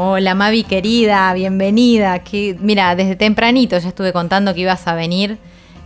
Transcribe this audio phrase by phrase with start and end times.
[0.00, 2.20] Hola Mavi querida, bienvenida.
[2.20, 5.38] Que, mira, desde tempranito ya estuve contando que ibas a venir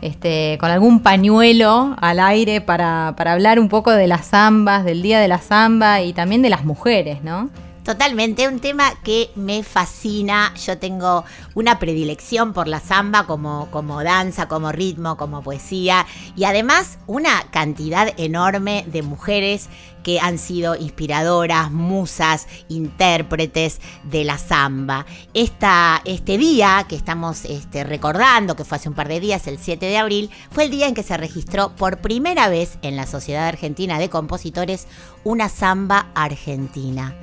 [0.02, 5.01] este, con algún pañuelo al aire para, para hablar un poco de las zambas, del
[5.01, 7.48] Día de la Zamba y también de las mujeres, ¿no?
[7.85, 10.55] Totalmente, un tema que me fascina.
[10.55, 11.25] Yo tengo
[11.57, 17.51] una predilección por la samba como, como danza, como ritmo, como poesía y además una
[17.51, 19.69] cantidad enorme de mujeres
[20.05, 25.05] que han sido inspiradoras, musas, intérpretes de la samba.
[25.35, 29.87] Este día que estamos este, recordando, que fue hace un par de días, el 7
[29.87, 33.49] de abril, fue el día en que se registró por primera vez en la Sociedad
[33.49, 34.87] Argentina de Compositores
[35.24, 37.17] una samba argentina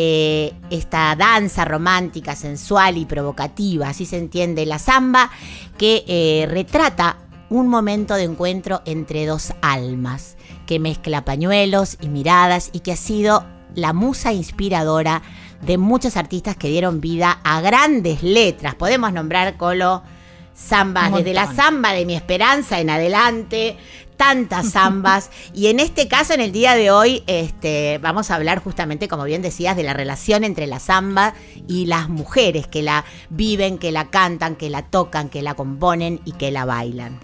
[0.00, 5.28] eh, esta danza romántica, sensual y provocativa, así se entiende la samba,
[5.76, 7.16] que eh, retrata
[7.50, 12.96] un momento de encuentro entre dos almas, que mezcla pañuelos y miradas y que ha
[12.96, 15.22] sido la musa inspiradora
[15.62, 18.76] de muchos artistas que dieron vida a grandes letras.
[18.76, 20.04] Podemos nombrar Colo
[20.56, 23.76] zambas, desde la zamba de mi esperanza en adelante,
[24.18, 25.30] tantas zambas.
[25.54, 29.24] y en este caso, en el día de hoy, este, vamos a hablar justamente, como
[29.24, 31.32] bien decías, de la relación entre la samba
[31.66, 36.20] y las mujeres que la viven, que la cantan, que la tocan, que la componen
[36.26, 37.18] y que la bailan.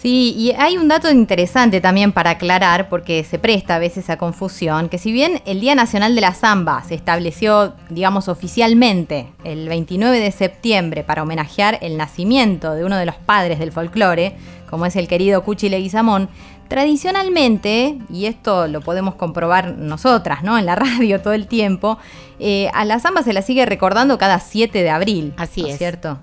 [0.00, 4.16] Sí, y hay un dato interesante también para aclarar, porque se presta a veces a
[4.16, 9.68] confusión, que si bien el Día Nacional de la Zamba se estableció, digamos, oficialmente el
[9.68, 14.36] 29 de septiembre para homenajear el nacimiento de uno de los padres del folclore,
[14.70, 16.30] como es el querido Cuchi Leguizamón,
[16.68, 20.56] tradicionalmente, y esto lo podemos comprobar nosotras, ¿no?
[20.56, 21.98] En la radio todo el tiempo,
[22.38, 25.34] eh, a la zamba se la sigue recordando cada 7 de abril.
[25.36, 25.76] Así ¿no es.
[25.76, 26.18] ¿Cierto?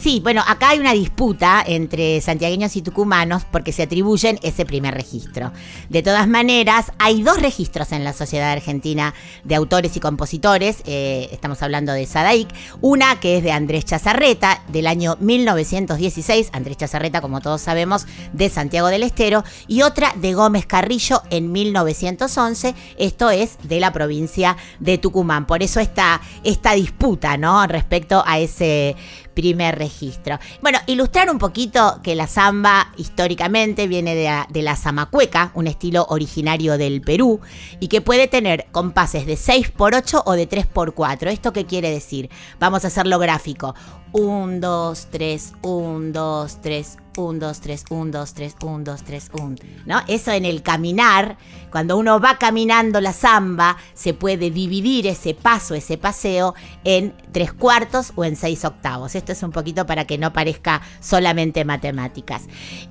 [0.00, 4.94] Sí, bueno, acá hay una disputa entre santiagueños y tucumanos porque se atribuyen ese primer
[4.94, 5.52] registro.
[5.90, 9.12] De todas maneras, hay dos registros en la Sociedad Argentina
[9.44, 12.48] de Autores y Compositores, eh, estamos hablando de Sadaic,
[12.80, 18.48] una que es de Andrés Chazarreta del año 1916, Andrés Chazarreta, como todos sabemos, de
[18.48, 24.56] Santiago del Estero, y otra de Gómez Carrillo en 1911, esto es de la provincia
[24.78, 25.46] de Tucumán.
[25.46, 27.66] Por eso está esta disputa, ¿no?
[27.66, 28.96] Respecto a ese
[29.34, 30.38] primer registro.
[30.62, 35.66] Bueno, ilustrar un poquito que la samba históricamente viene de la, de la zamacueca, un
[35.66, 37.40] estilo originario del Perú,
[37.80, 41.28] y que puede tener compases de 6x8 o de 3x4.
[41.28, 42.30] ¿Esto qué quiere decir?
[42.58, 43.74] Vamos a hacerlo gráfico.
[44.12, 49.30] 1, 2, 3, 1, 2, 3, 1, 2, 3, 1, 2, 3, 1, 2, 3,
[49.32, 49.56] 1.
[49.86, 50.00] ¿No?
[50.08, 51.36] Eso en el caminar,
[51.70, 56.54] cuando uno va caminando la samba, se puede dividir ese paso, ese paseo,
[56.84, 59.14] en tres cuartos o en seis octavos.
[59.14, 62.44] Esto es un poquito para que no parezca solamente matemáticas.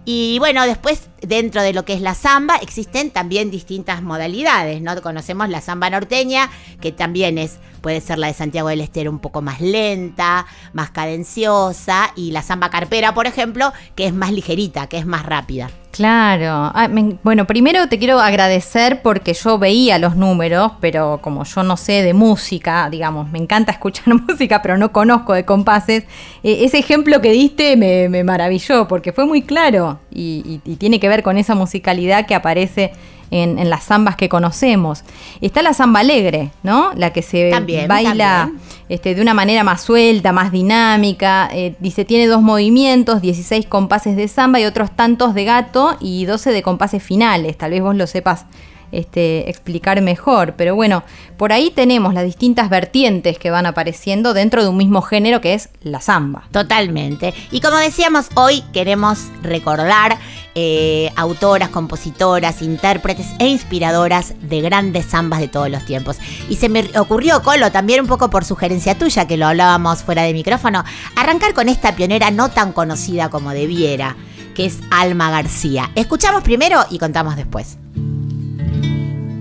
[0.06, 5.02] Y bueno, después, dentro de lo que es la samba, existen también distintas modalidades, ¿no?
[5.02, 6.50] Conocemos la samba norteña,
[6.82, 10.92] que también es Puede ser la de Santiago del Estero un poco más lenta, más
[10.92, 12.12] cadenciosa.
[12.16, 15.70] Y la samba carpera, por ejemplo, que es más ligerita, que es más rápida.
[15.92, 16.72] Claro.
[16.76, 21.64] Ah, me- bueno, primero te quiero agradecer porque yo veía los números, pero como yo
[21.64, 26.04] no sé de música, digamos, me encanta escuchar música, pero no conozco de compases,
[26.44, 31.24] eh, ese ejemplo que diste me, maravilló porque fue muy claro y tiene que ver
[31.24, 32.92] con esa musicalidad que aparece
[33.32, 35.04] en, en las zambas que conocemos.
[35.42, 36.92] Está la zamba alegre, ¿no?
[36.96, 38.62] La que se También, baila también.
[38.90, 41.50] este, de una manera más suelta, más dinámica.
[41.54, 46.26] eh, dice, tiene dos movimientos, 16 compases de samba y otros tantos de gato y
[46.26, 47.58] 12 de compases finales.
[47.58, 48.46] Tal vez vos lo sepas
[48.92, 50.54] este, explicar mejor.
[50.56, 51.04] Pero bueno,
[51.38, 55.54] por ahí tenemos las distintas vertientes que van apareciendo dentro de un mismo género que
[55.54, 56.48] es la samba.
[56.52, 57.34] Totalmente.
[57.52, 60.18] Y como decíamos, hoy queremos recordar
[60.56, 66.18] eh, autoras, compositoras, intérpretes e inspiradoras de grandes zambas de todos los tiempos.
[66.50, 70.24] Y se me ocurrió, Colo, también un poco por sugerencia tuya, que lo hablábamos fuera
[70.24, 70.84] de micrófono,
[71.16, 74.16] arrancar con esta pionera no tan conocida como debiera,
[74.56, 75.92] que es Alma García.
[75.96, 77.78] Escuchamos primero y contamos después.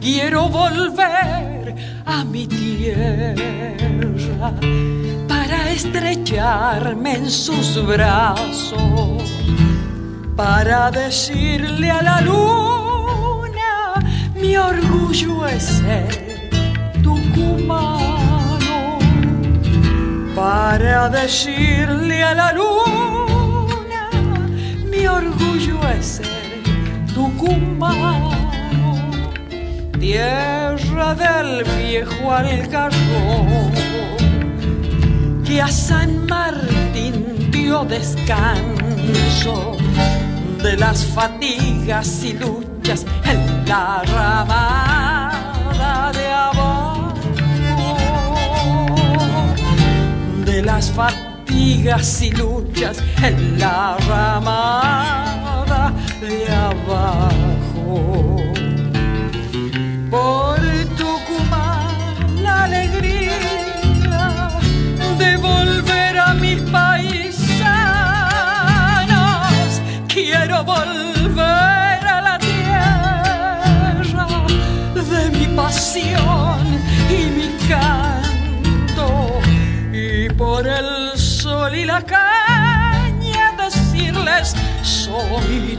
[0.01, 1.75] Quiero volver
[2.07, 3.35] a mi tierra
[5.29, 9.23] para estrecharme en sus brazos,
[10.37, 13.95] para decirle a la luna
[14.35, 16.51] mi orgullo es ser
[17.03, 18.19] tucumano
[20.39, 24.09] para decirle a la luna,
[24.89, 26.63] mi orgullo es ser
[27.13, 28.31] tucumano,
[29.99, 33.71] tierra del viejo algarrobo
[35.45, 39.77] que a San Martín dio descanso
[40.63, 47.15] de las fatigas y luchas en la ramada de abajo,
[50.45, 57.28] de las fatigas y luchas en la ramada de abajo.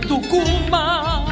[0.09, 1.30] Tucumano.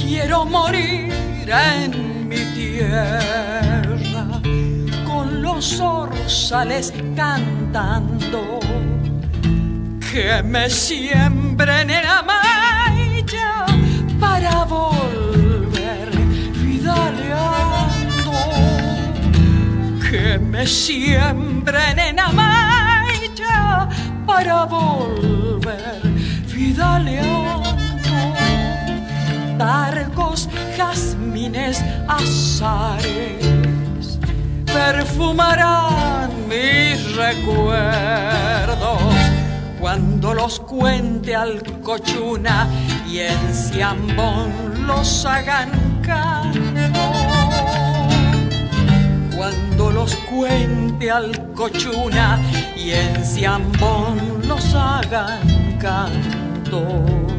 [0.00, 1.12] Quiero morir
[1.50, 1.89] en
[7.14, 8.58] cantando
[10.10, 13.66] que me siembren en Amaya
[14.18, 16.10] para volver
[16.64, 18.32] vidaleando
[20.10, 23.88] que me siembren en Amaya
[24.26, 26.02] para volver
[26.52, 27.70] vidaleando
[29.56, 33.59] tarcos, jazmines, azares
[34.80, 39.02] perfumarán mis recuerdos
[39.78, 42.66] cuando los cuente al cochuna
[43.06, 45.70] y en Ciambón los hagan
[46.02, 47.12] canto.
[49.36, 52.40] Cuando los cuente al cochuna
[52.76, 57.30] y en Ciambón los hagan canto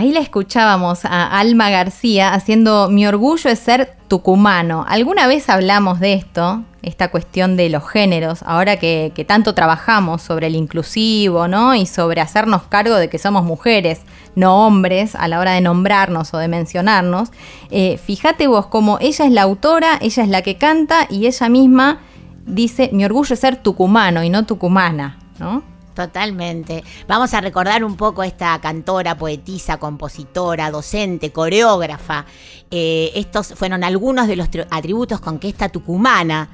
[0.00, 4.86] Ahí la escuchábamos a Alma García haciendo Mi orgullo es ser tucumano.
[4.88, 6.62] ¿Alguna vez hablamos de esto?
[6.80, 11.74] Esta cuestión de los géneros, ahora que, tanto trabajamos sobre el inclusivo, ¿no?
[11.74, 14.00] Y sobre hacernos cargo de que somos mujeres,
[14.36, 17.28] no hombres, a la hora de nombrarnos o de mencionarnos.
[17.70, 21.50] Eh, fíjate vos como ella es la autora, ella es la que canta y ella
[21.50, 22.00] misma
[22.46, 25.62] dice, mi orgullo es ser tucumano y no tucumana, ¿no?
[26.06, 26.82] Totalmente.
[27.06, 32.24] Vamos a recordar un poco esta cantora, poetisa, compositora, docente, coreógrafa.
[32.70, 36.48] Eh, estos fueron algunos de los tri- atributos con que esta tucumana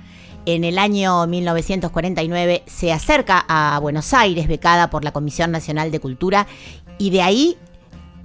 [0.47, 6.01] en el año 1949 se acerca a Buenos Aires, becada por la Comisión Nacional de
[6.01, 6.47] Cultura,
[6.99, 7.57] y de ahí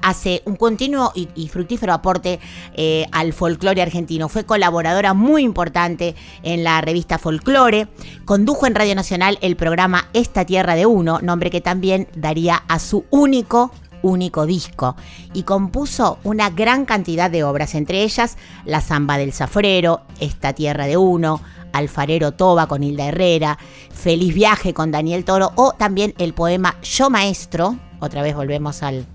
[0.01, 2.39] hace un continuo y, fructífero aporte
[2.73, 4.29] eh, al folclore argentino.
[4.29, 7.87] Fue colaboradora muy importante en la revista Folclore.
[8.25, 12.79] Condujo en Radio Nacional el programa Esta Tierra de Uno, nombre que también daría a
[12.79, 13.71] su único
[14.03, 14.95] único disco
[15.33, 20.87] y compuso una gran cantidad de obras, entre ellas La Zamba del Zafrero, Esta Tierra
[20.87, 21.41] de Uno,
[21.71, 23.57] Alfarero Toba con Hilda Herrera,
[23.93, 29.05] Feliz Viaje con Daniel Toro o también el poema Yo Maestro, otra vez volvemos al,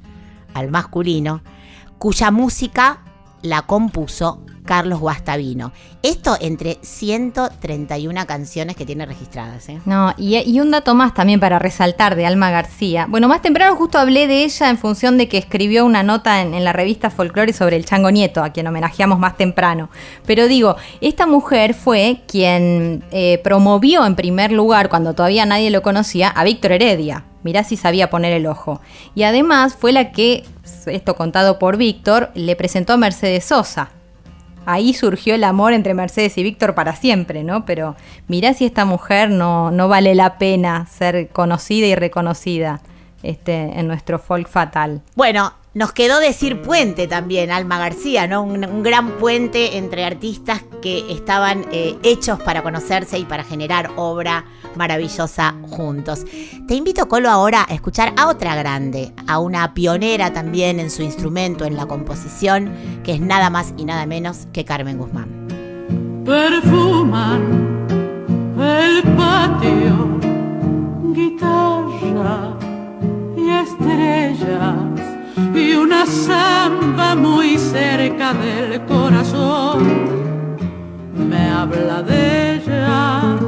[0.56, 1.42] al masculino,
[1.98, 3.02] cuya música
[3.42, 5.72] la compuso Carlos Guastavino.
[6.02, 9.68] Esto entre 131 canciones que tiene registradas.
[9.70, 9.80] ¿eh?
[9.86, 13.06] No, y, un dato más también para resaltar de Alma García.
[13.08, 16.52] Bueno, más temprano justo hablé de ella en función de que escribió una nota en,
[16.52, 19.88] en la revista Folklore sobre el Chango Nieto, a quien homenajeamos más temprano.
[20.26, 25.82] Pero digo, esta mujer fue quien eh, promovió en primer lugar, cuando todavía nadie lo
[25.82, 27.24] conocía, a Víctor Heredia.
[27.46, 28.80] Mirá si sabía poner el ojo.
[29.14, 30.42] Y además fue la que,
[30.86, 33.90] esto contado por Víctor, le presentó a Mercedes Sosa.
[34.66, 37.64] ahí surgió el amor entre Mercedes y Víctor para siempre, ¿no?
[37.64, 37.94] Pero
[38.26, 42.80] mirá si esta mujer no, no vale la pena ser conocida y reconocida
[43.22, 45.02] este, en nuestro folk fatal.
[45.14, 48.42] Bueno, nos quedó decir puente también, Alma García, ¿no?
[48.42, 54.46] Un, gran puente entre artistas que estaban eh, hechos para conocerse y para generar obra
[54.76, 56.24] maravillosa juntos.
[56.66, 61.02] Te invito, Colo, ahora a escuchar a otra grande, a una pionera también en su
[61.02, 65.46] instrumento, en la composición, que es nada más y nada menos que Carmen Guzmán.
[66.24, 67.76] perfuman
[68.58, 70.18] el patio,
[71.14, 72.54] guitarra
[73.36, 74.74] y estrellas
[75.54, 80.16] y una samba muy cerca del corazón.
[81.14, 83.38] Me habla de ella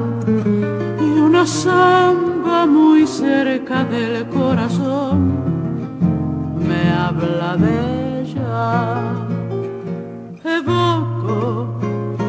[1.49, 5.17] samba muy cerca del corazón.
[6.69, 9.15] Me habla de ella
[10.45, 11.69] evoco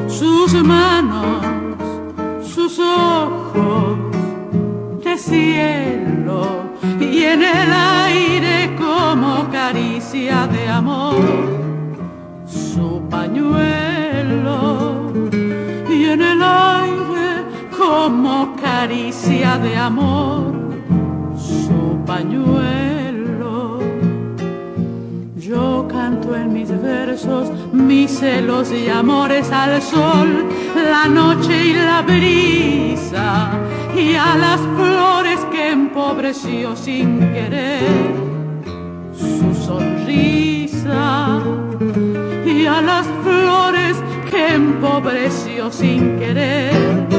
[0.07, 1.45] sus manos,
[2.41, 3.97] sus ojos
[5.03, 6.41] de cielo
[6.99, 11.15] y en el aire como caricia de amor,
[12.47, 14.78] su pañuelo
[17.89, 20.53] como caricia de amor,
[21.35, 23.79] su pañuelo.
[25.37, 32.03] Yo canto en mis versos mis celos y amores al sol, la noche y la
[32.03, 33.49] brisa,
[33.95, 38.13] y a las flores que empobreció sin querer
[39.13, 41.39] su sonrisa,
[42.45, 43.95] y a las flores
[44.29, 47.18] que empobreció sin querer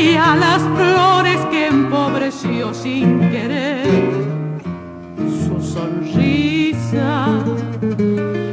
[0.00, 3.86] y a las flores que empobreció sin querer
[5.44, 7.28] su sonrisa.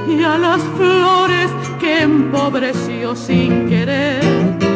[0.10, 1.50] Y a las flores
[1.80, 4.67] que empobreció sin querer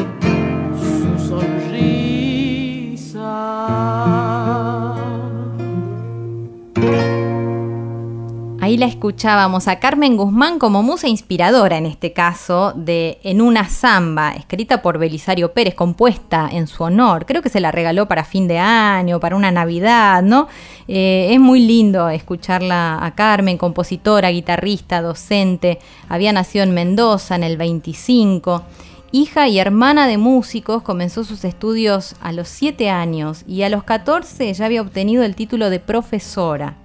[8.71, 13.67] Ahí la escuchábamos a Carmen Guzmán como musa inspiradora, en este caso, de En una
[13.67, 17.25] samba, escrita por Belisario Pérez, compuesta en su honor.
[17.25, 20.47] Creo que se la regaló para fin de año, para una Navidad, ¿no?
[20.87, 25.79] Eh, es muy lindo escucharla a Carmen, compositora, guitarrista, docente.
[26.07, 28.63] Había nacido en Mendoza en el 25.
[29.11, 33.83] Hija y hermana de músicos, comenzó sus estudios a los 7 años y a los
[33.83, 36.77] 14 ya había obtenido el título de profesora.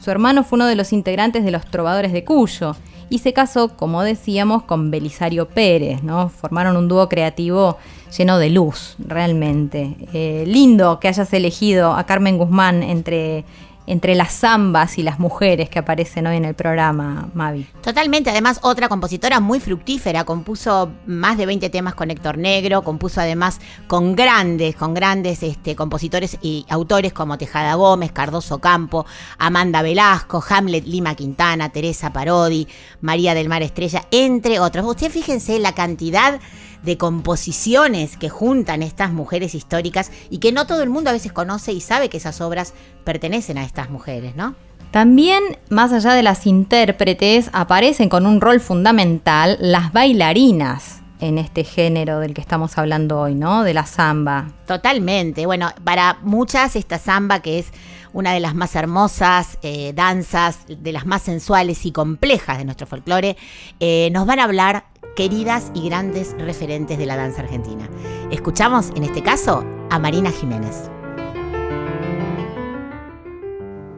[0.00, 2.74] Su hermano fue uno de los integrantes de los Trovadores de Cuyo
[3.10, 6.30] y se casó, como decíamos, con Belisario Pérez, ¿no?
[6.30, 7.76] Formaron un dúo creativo
[8.16, 9.96] lleno de luz, realmente.
[10.14, 13.44] Eh, lindo que hayas elegido a Carmen Guzmán entre,
[13.90, 17.66] entre las zambas y las mujeres que aparecen hoy en el programa, Mavi.
[17.82, 23.20] Totalmente, además otra compositora muy fructífera, compuso más de 20 temas con Héctor Negro, compuso
[23.20, 29.06] además con grandes, con grandes este, compositores y autores como Tejada Gómez, Cardoso Campo,
[29.38, 32.68] Amanda Velasco, Hamlet Lima Quintana, Teresa Parodi,
[33.00, 34.86] María del Mar Estrella, entre otros.
[34.86, 36.38] Usted fíjense la cantidad
[36.82, 41.32] de composiciones que juntan estas mujeres históricas y que no todo el mundo a veces
[41.32, 44.54] conoce y sabe que esas obras pertenecen a estas mujeres, ¿no?
[44.90, 50.96] También, más allá de las intérpretes, aparecen con un rol fundamental las bailarinas.
[51.20, 53.62] en este género del que estamos hablando hoy, ¿no?
[53.62, 54.52] De la samba.
[54.66, 55.44] Totalmente.
[55.44, 57.66] Bueno, para muchas esta samba que es
[58.14, 62.86] una de las más hermosas eh, danzas, de las más sensuales y complejas de nuestro
[62.86, 63.36] folclore,
[63.80, 64.84] eh, nos van a hablar
[65.20, 67.86] queridas y grandes referentes de la danza argentina.
[68.30, 70.90] Escuchamos en este caso a Marina Jiménez.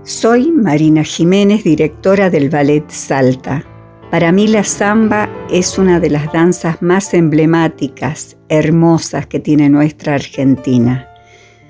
[0.02, 3.64] Soy Marina Jiménez, directora del Ballet Salta.
[4.10, 10.14] Para mí la samba es una de las danzas más emblemáticas, hermosas que tiene nuestra
[10.14, 11.06] Argentina.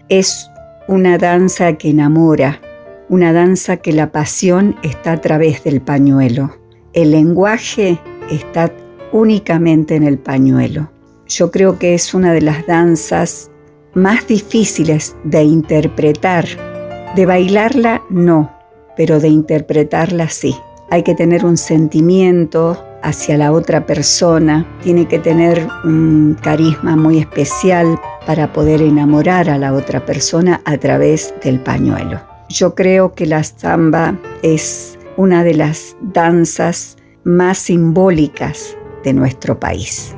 [0.08, 0.50] Es
[0.88, 2.58] una danza que enamora,
[3.10, 6.56] una danza que la pasión está a través del pañuelo.
[6.94, 8.72] El lenguaje está
[9.12, 10.90] únicamente en el pañuelo.
[11.26, 13.50] Yo creo que es una de las danzas
[13.94, 16.46] más difíciles de interpretar
[17.14, 18.50] de bailarla no,
[18.96, 20.54] pero de interpretarla sí.
[20.90, 27.18] Hay que tener un sentimiento hacia la otra persona, tiene que tener un carisma muy
[27.18, 32.20] especial para poder enamorar a la otra persona a través del pañuelo.
[32.48, 40.14] Yo creo que la samba es una de las danzas más simbólicas de nuestro país.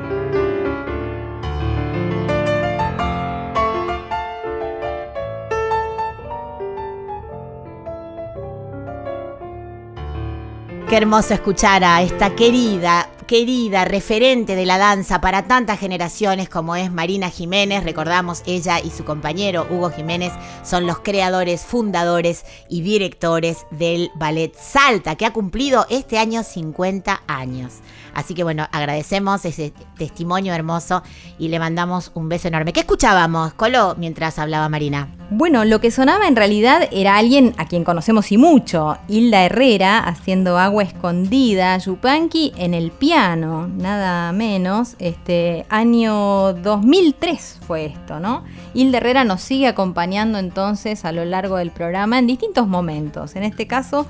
[10.89, 16.77] Qué hermoso escuchar a esta querida, querida referente de la danza para tantas generaciones como
[16.77, 17.83] es Marina Jiménez.
[17.83, 24.55] Recordamos, ella y su compañero Hugo Jiménez son los creadores, fundadores y directores del Ballet
[24.55, 27.81] Salta, que ha cumplido este año 50 años.
[28.15, 31.03] Así que bueno, agradecemos ese testimonio hermoso
[31.39, 32.73] y le mandamos un beso enorme.
[32.73, 35.09] ¿Qué escuchábamos, Colo, mientras hablaba Marina?
[35.31, 39.99] Bueno, lo que sonaba en realidad era alguien a quien conocemos y mucho, Hilda Herrera
[39.99, 44.97] haciendo agua escondida, Yupanqui en el piano, nada menos.
[44.99, 48.45] Este año 2003 fue esto, ¿no?
[48.75, 53.35] Hilda Herrera nos sigue acompañando entonces a lo largo del programa en distintos momentos.
[53.35, 54.07] En este caso,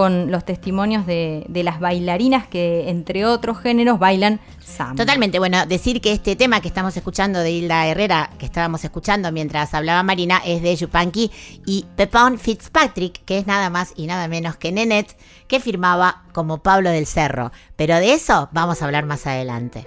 [0.00, 4.94] con los testimonios de, de las bailarinas que, entre otros géneros, bailan samba.
[4.94, 9.30] Totalmente, bueno, decir que este tema que estamos escuchando de Hilda Herrera, que estábamos escuchando
[9.30, 11.30] mientras hablaba Marina, es de Yupanqui
[11.66, 16.62] y Pepón Fitzpatrick, que es nada más y nada menos que Nenet, que firmaba como
[16.62, 17.52] Pablo del Cerro.
[17.76, 19.86] Pero de eso vamos a hablar más adelante.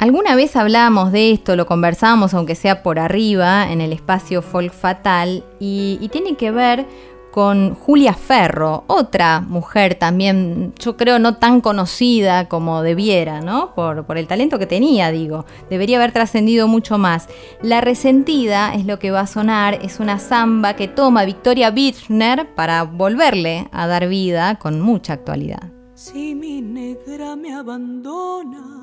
[0.00, 4.72] Alguna vez hablábamos de esto, lo conversábamos aunque sea por arriba en el espacio Folk
[4.72, 6.86] Fatal y, y tiene que ver
[7.30, 13.74] con Julia Ferro, otra mujer también, yo creo, no tan conocida como debiera, ¿no?
[13.74, 15.44] Por, el talento que tenía, digo.
[15.68, 17.28] Debería haber trascendido mucho más.
[17.62, 22.54] La resentida es lo que va a sonar, es una samba que toma Victoria Birchner
[22.54, 25.70] para volverle a dar vida con mucha actualidad.
[25.94, 28.80] Si mi negra me abandona,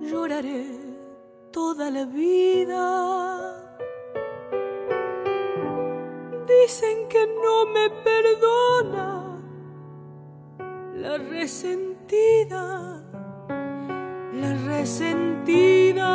[0.00, 0.66] lloraré
[1.52, 3.67] toda la vida.
[6.48, 9.36] Dicen que no me perdona
[10.94, 13.02] la resentida,
[14.32, 16.08] la resentida.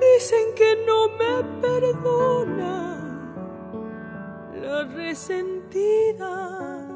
[0.00, 2.74] Dicen que no me perdona
[4.60, 6.88] la resentida,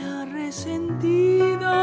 [0.00, 1.74] la resentida.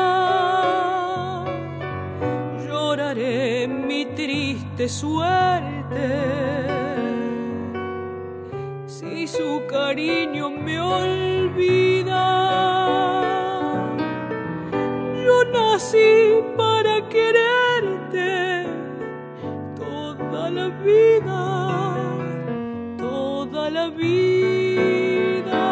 [2.66, 6.93] Lloraré mi triste suerte
[9.04, 12.24] si su cariño me olvida.
[15.24, 18.66] Yo nací para quererte
[19.76, 21.42] toda la vida,
[22.98, 25.64] toda la vida.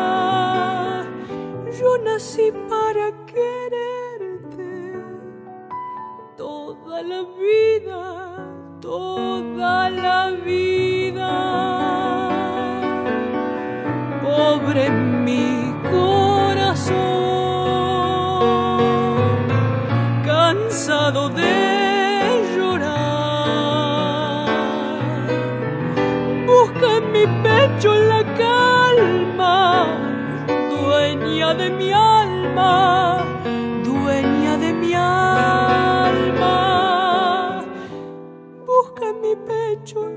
[1.80, 4.94] Yo nací para quererte
[6.38, 8.02] toda la vida,
[8.82, 12.01] toda la vida.
[14.72, 16.96] Pobre mi corazón,
[20.26, 22.88] cansado de llorar.
[26.48, 29.88] Busca en mi pecho la calma,
[30.70, 33.26] dueña de mi alma,
[33.84, 36.56] dueña de mi alma.
[38.66, 40.08] Busca en mi pecho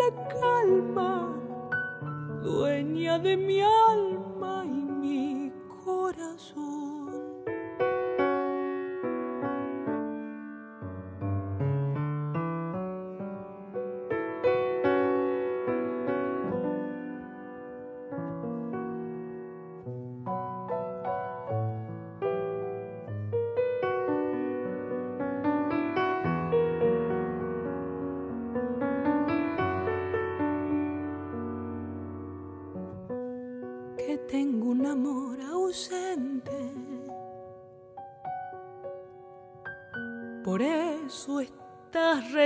[0.00, 1.10] la calma,
[2.42, 3.79] dueña de mi alma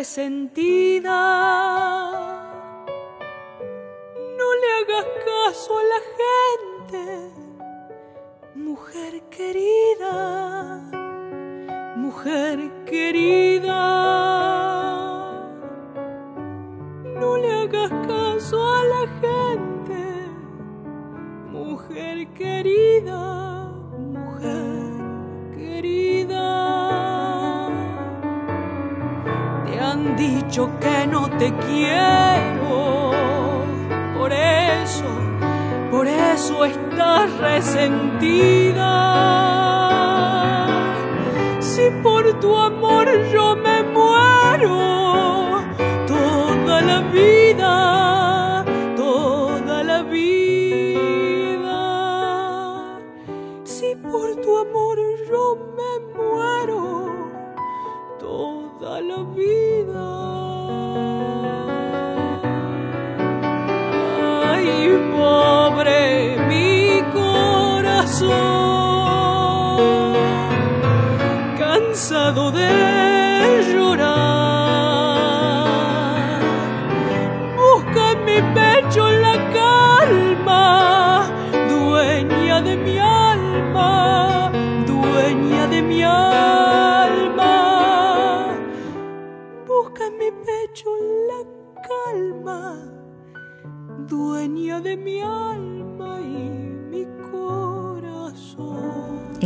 [0.05, 1.21] resentida.
[4.39, 7.05] No le hagas caso a la gente,
[8.55, 10.13] mujer querida,
[11.97, 13.83] mujer querida.
[17.21, 20.03] No le hagas caso a la gente,
[21.51, 23.23] mujer querida,
[24.17, 24.93] mujer
[25.57, 26.74] querida.
[30.17, 33.11] Dicho que no te quiero,
[34.17, 35.05] por eso,
[35.91, 38.91] por eso estás resentida.
[41.61, 45.63] Si por tu amor yo me muero,
[46.07, 47.44] toda la vida,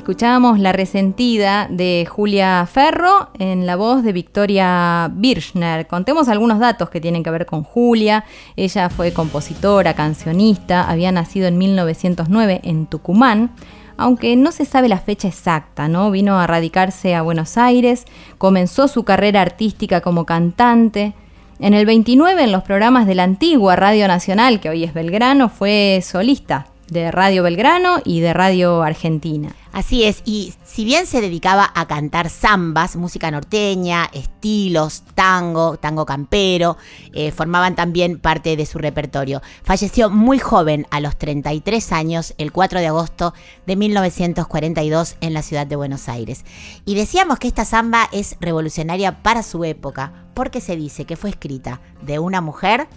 [0.09, 5.87] Escuchábamos La Resentida de Julia Ferro en la voz de Victoria Birchner.
[5.87, 8.25] Contemos algunos datos que tienen que ver con Julia.
[8.57, 13.51] Ella fue compositora, cancionista, había nacido en 1909 en Tucumán.
[13.99, 16.11] Aunque no se sabe la fecha exacta, ¿no?
[16.11, 18.07] Vino a radicarse a Buenos Aires,
[18.39, 21.13] comenzó su carrera artística como cantante.
[21.61, 25.51] En el 29, en los programas de la antigua Radio Nacional, que hoy es Belgrano,
[25.51, 29.55] fue solista de Radio Belgrano y de Radio Argentina.
[29.73, 36.07] Así es, y si bien se dedicaba a cantar zambas, música norteña, estilos, tango, tango
[36.07, 36.77] campero,
[37.13, 39.43] eh, formaban también parte de su repertorio.
[39.63, 43.35] Falleció muy joven, a los 33 años, el 4 de agosto
[43.67, 46.45] de 1942 en la ciudad de Buenos Aires.
[46.85, 51.31] Y decíamos que esta zamba es revolucionaria para su época, porque se dice que fue
[51.31, 52.89] escrita de una mujer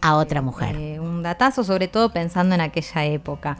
[0.00, 0.76] a otra mujer.
[0.76, 3.58] Eh, un datazo, sobre todo pensando en aquella época.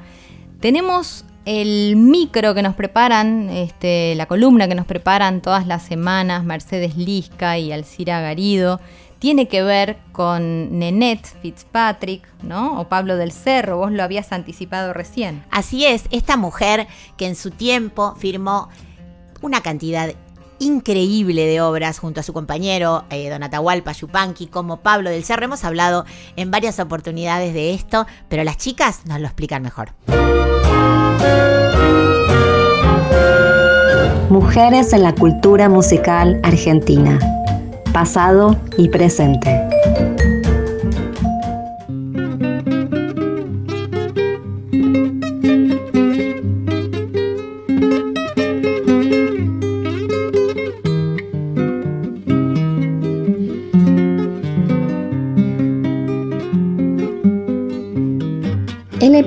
[0.61, 6.45] Tenemos el micro que nos preparan, este, la columna que nos preparan todas las semanas,
[6.45, 8.81] Mercedes Lisca y Alcira Garido.
[9.19, 12.81] Tiene que ver con Nenette Fitzpatrick, ¿no?
[12.81, 15.45] O Pablo del Cerro, vos lo habías anticipado recién.
[15.51, 16.87] Así es, esta mujer
[17.19, 18.69] que en su tiempo firmó
[19.43, 20.15] una cantidad
[20.59, 25.47] increíble de obras junto a su compañero eh, Don Atahualpa Yupanqui como Pablo del Cerro.
[25.47, 26.05] Hemos hablado
[26.37, 29.93] en varias oportunidades de esto, pero las chicas nos lo explican mejor.
[34.29, 37.19] Mujeres en la cultura musical argentina.
[37.93, 39.51] Pasado y presente.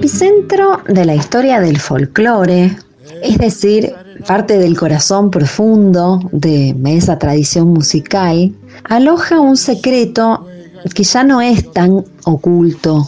[0.03, 2.75] Epicentro de la historia del folclore,
[3.21, 3.93] es decir,
[4.27, 10.45] parte del corazón profundo de esa tradición musical, aloja un secreto
[10.93, 13.07] que ya no es tan oculto.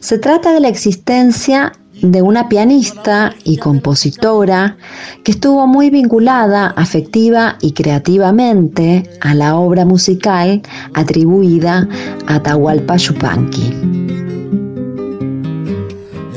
[0.00, 4.76] Se trata de la existencia de una pianista y compositora
[5.22, 10.60] que estuvo muy vinculada afectiva y creativamente a la obra musical
[10.92, 11.88] atribuida
[12.26, 14.23] a Atahualpa Yupanqui.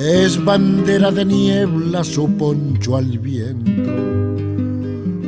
[0.08, 3.92] Es bandera de niebla su poncho al viento.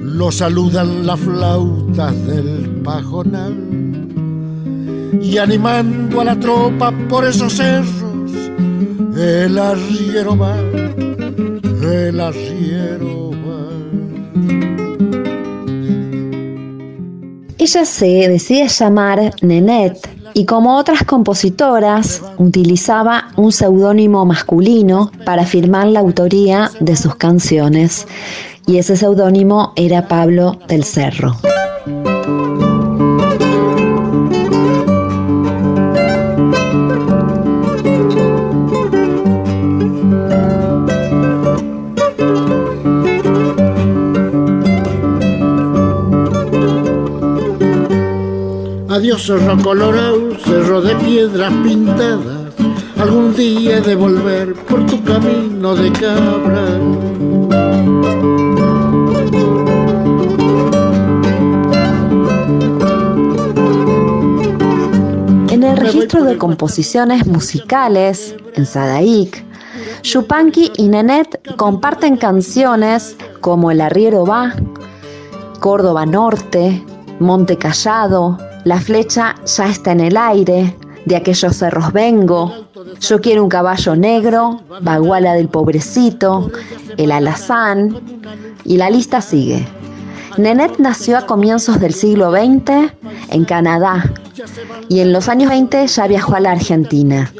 [0.02, 3.58] Lo saludan las flautas del pajonal.
[5.22, 8.32] Y animando a la tropa por esos cerros,
[9.18, 13.68] el arriero va, el arriero va.
[17.58, 25.88] Ella se decía llamar Nenette y como otras compositoras utilizaba un seudónimo masculino para firmar
[25.88, 28.08] la autoría de sus canciones
[28.66, 31.36] y ese seudónimo era Pablo del Cerro.
[48.88, 50.29] Adiós, zorro colorado
[50.60, 52.54] cerro de piedras pintadas.
[52.98, 56.66] Algún día de volver por tu camino de cabra.
[65.50, 69.46] En el registro de composiciones musicales, en Sadaik,
[70.04, 74.54] Yupanqui y Nenet comparten canciones como El Arriero Va,
[75.62, 76.84] Córdoba Norte,
[77.20, 78.38] Monte Callado,
[78.70, 80.76] La flecha ya está en el aire,
[81.08, 82.68] De aquellos cerros vengo,
[83.00, 86.52] Yo quiero un caballo negro, Baguala del pobrecito,
[86.96, 88.00] El Alazán,
[88.64, 89.68] y la lista sigue.
[90.38, 92.94] Nenet nació a comienzos del siglo XX
[93.32, 94.14] en Canadá
[94.88, 97.34] y en los años 20 ya viajó a la Argentina.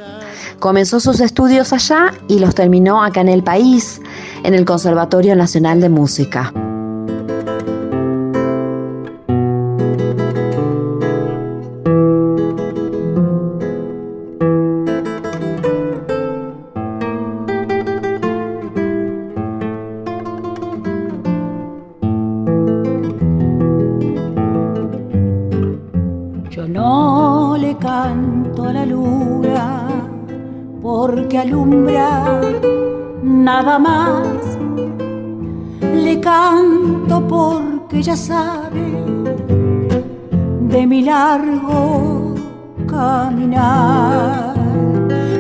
[0.58, 4.02] Comenzó sus estudios allá y los terminó acá en el país,
[4.44, 6.52] en el Conservatorio Nacional de Música.
[31.40, 32.42] Alumbra
[33.24, 34.58] nada más.
[35.82, 38.88] Le canto porque ya sabe
[40.70, 42.36] de mi largo
[42.88, 44.56] caminar.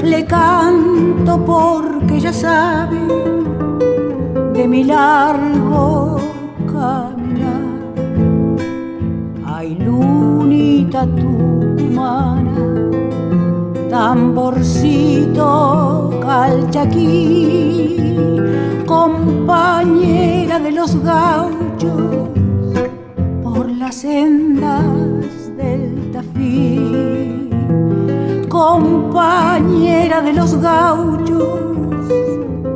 [0.04, 3.00] Le canto porque ya sabe
[4.54, 6.18] de mi largo
[6.66, 7.64] caminar.
[9.46, 12.56] Ay, lunita tucumana,
[13.90, 15.50] tamborcito
[16.22, 17.98] calchaquí,
[18.86, 22.30] compañera de los gauchos
[23.44, 24.86] por las sendas
[25.58, 27.50] del Tafí,
[28.48, 31.60] compañera de los gauchos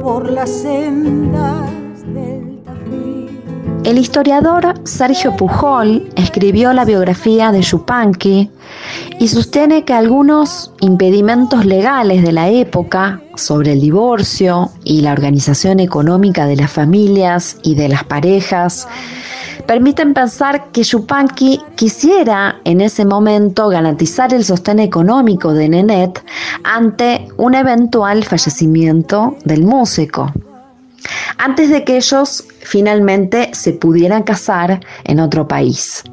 [0.01, 1.73] por las sendas.
[3.83, 8.49] El historiador Sergio Pujol escribió la biografía de Yupanqui
[9.23, 15.79] y sostiene que algunos impedimentos legales de la época sobre el divorcio y la organización
[15.79, 18.85] económica de las familias y de las parejas
[19.65, 26.21] permiten pensar que Yupanqui quisiera en ese momento garantizar el sostén económico de Nenet
[26.65, 30.33] ante un eventual fallecimiento del músico
[31.37, 36.03] antes de que ellos finalmente se pudieran casar en otro país.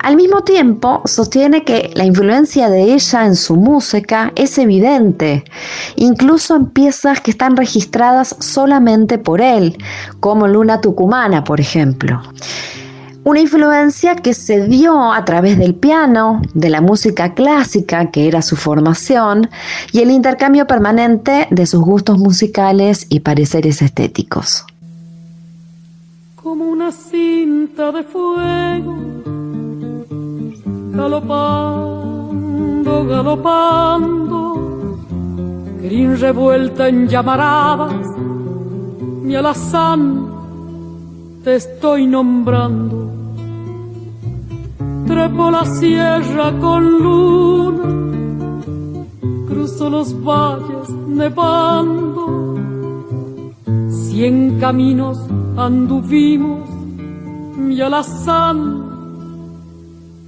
[0.00, 5.44] Al mismo tiempo, sostiene que la influencia de ella en su música es evidente,
[5.96, 9.76] incluso en piezas que están registradas solamente por él,
[10.20, 12.22] como Luna Tucumana, por ejemplo.
[13.24, 18.40] Una influencia que se dio a través del piano, de la música clásica, que era
[18.40, 19.50] su formación,
[19.92, 24.64] y el intercambio permanente de sus gustos musicales y pareceres estéticos.
[26.48, 28.96] como una cinta de fuego,
[30.98, 34.40] galopando, galopando,
[35.80, 38.06] crin revuelta en llamaradas,
[39.22, 40.02] mi alazán
[41.44, 42.98] te estoy nombrando.
[45.06, 47.84] Trepo la sierra con luna,
[49.48, 52.56] cruzo los valles nevando,
[53.88, 55.18] cien caminos
[55.56, 56.68] anduvimos,
[57.56, 58.58] mi alazán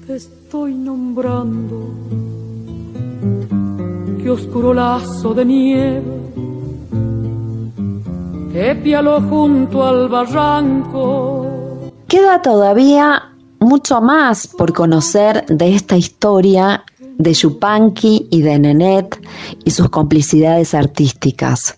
[0.06, 1.88] te estoy nombrando.
[4.20, 6.02] Qué oscuro lazo de nieve,
[8.54, 11.46] épialo junto al barranco.
[12.08, 19.20] Queda todavía mucho más por conocer de esta historia de Yupanqui y de Nenet
[19.64, 21.76] y sus complicidades artísticas.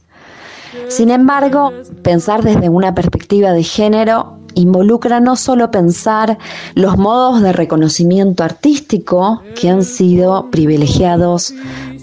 [0.89, 6.39] Sin embargo, pensar desde una perspectiva de género involucra no solo pensar
[6.75, 11.55] los modos de reconocimiento artístico que han sido privilegiados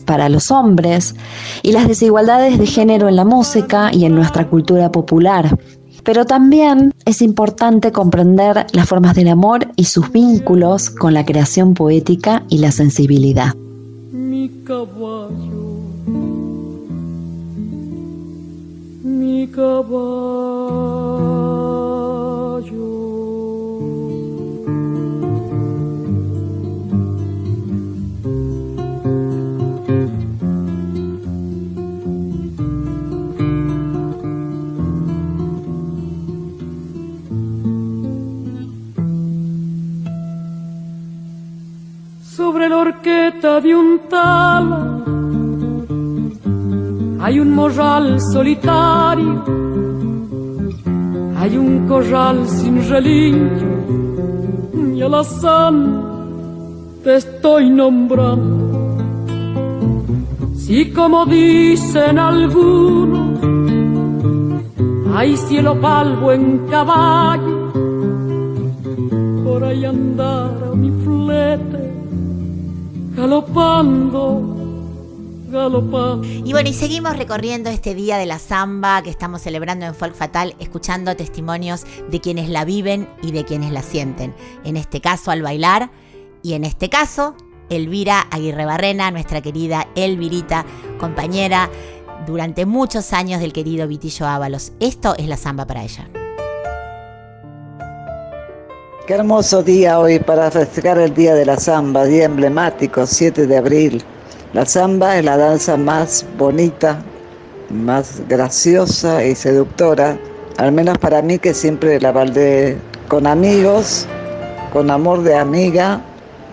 [0.05, 1.15] para los hombres
[1.61, 5.55] y las desigualdades de género en la música y en nuestra cultura popular,
[6.03, 11.75] pero también es importante comprender las formas del amor y sus vínculos con la creación
[11.75, 13.53] poética y la sensibilidad.
[14.11, 15.29] mi caballo,
[19.03, 21.18] mi caballo.
[43.61, 44.99] De un tala
[47.21, 49.43] hay un morral solitario,
[51.37, 53.67] hay un corral sin relincho
[54.95, 55.73] y al azar
[57.03, 58.69] te estoy nombrando.
[60.55, 63.39] Si como dicen algunos,
[65.13, 67.71] hay cielo palvo en caballo,
[69.43, 71.68] por ahí andar mi flete,
[73.19, 74.69] galopando.
[76.45, 80.13] Y bueno, y seguimos recorriendo este día de la samba que estamos celebrando en Folk
[80.13, 84.35] Fatal, escuchando testimonios de quienes la viven y de quienes la sienten.
[84.63, 85.89] En este caso al bailar
[86.43, 87.35] y en este caso
[87.69, 90.65] Elvira Aguirre Barrena, nuestra querida Elvirita,
[90.99, 91.69] compañera
[92.27, 94.73] durante muchos años del querido Vitillo Ábalos.
[94.79, 96.09] Esto es la samba para ella.
[99.09, 103.57] Qué hermoso día hoy para festejar el Día de la Samba, día emblemático, 7 de
[103.57, 104.03] abril.
[104.53, 107.01] La samba es la danza más bonita,
[107.71, 110.15] más graciosa y seductora,
[110.57, 114.05] al menos para mí que siempre la bailé con amigos,
[114.71, 115.99] con amor de amiga,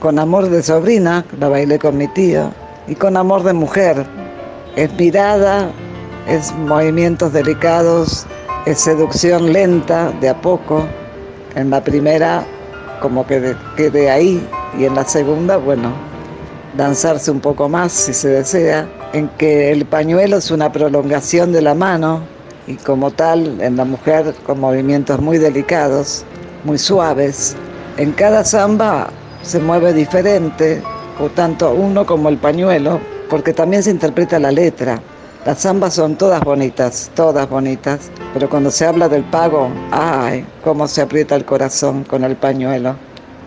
[0.00, 2.50] con amor de sobrina, la bailé con mi tío,
[2.86, 4.06] y con amor de mujer.
[4.76, 5.70] Es mirada,
[6.26, 8.26] es movimientos delicados,
[8.64, 10.86] es seducción lenta, de a poco.
[11.56, 12.44] En la primera,
[13.00, 14.46] como que de- quede ahí,
[14.78, 15.90] y en la segunda, bueno,
[16.76, 21.62] danzarse un poco más si se desea, en que el pañuelo es una prolongación de
[21.62, 22.20] la mano
[22.66, 26.26] y como tal en la mujer con movimientos muy delicados,
[26.62, 27.56] muy suaves.
[27.96, 29.08] En cada samba
[29.40, 30.82] se mueve diferente,
[31.18, 35.00] o tanto uno como el pañuelo, porque también se interpreta la letra.
[35.46, 40.88] Las zambas son todas bonitas, todas bonitas, pero cuando se habla del pago, ay, cómo
[40.88, 42.96] se aprieta el corazón con el pañuelo.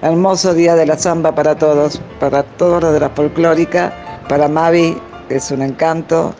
[0.01, 3.91] Hermoso día de la samba para todos, para todos los de la folclórica,
[4.29, 6.33] para Mavi, es un encanto,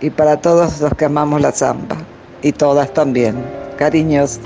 [0.00, 1.96] y para todos los que amamos la samba,
[2.40, 3.44] y todas también.
[3.78, 4.38] Cariños.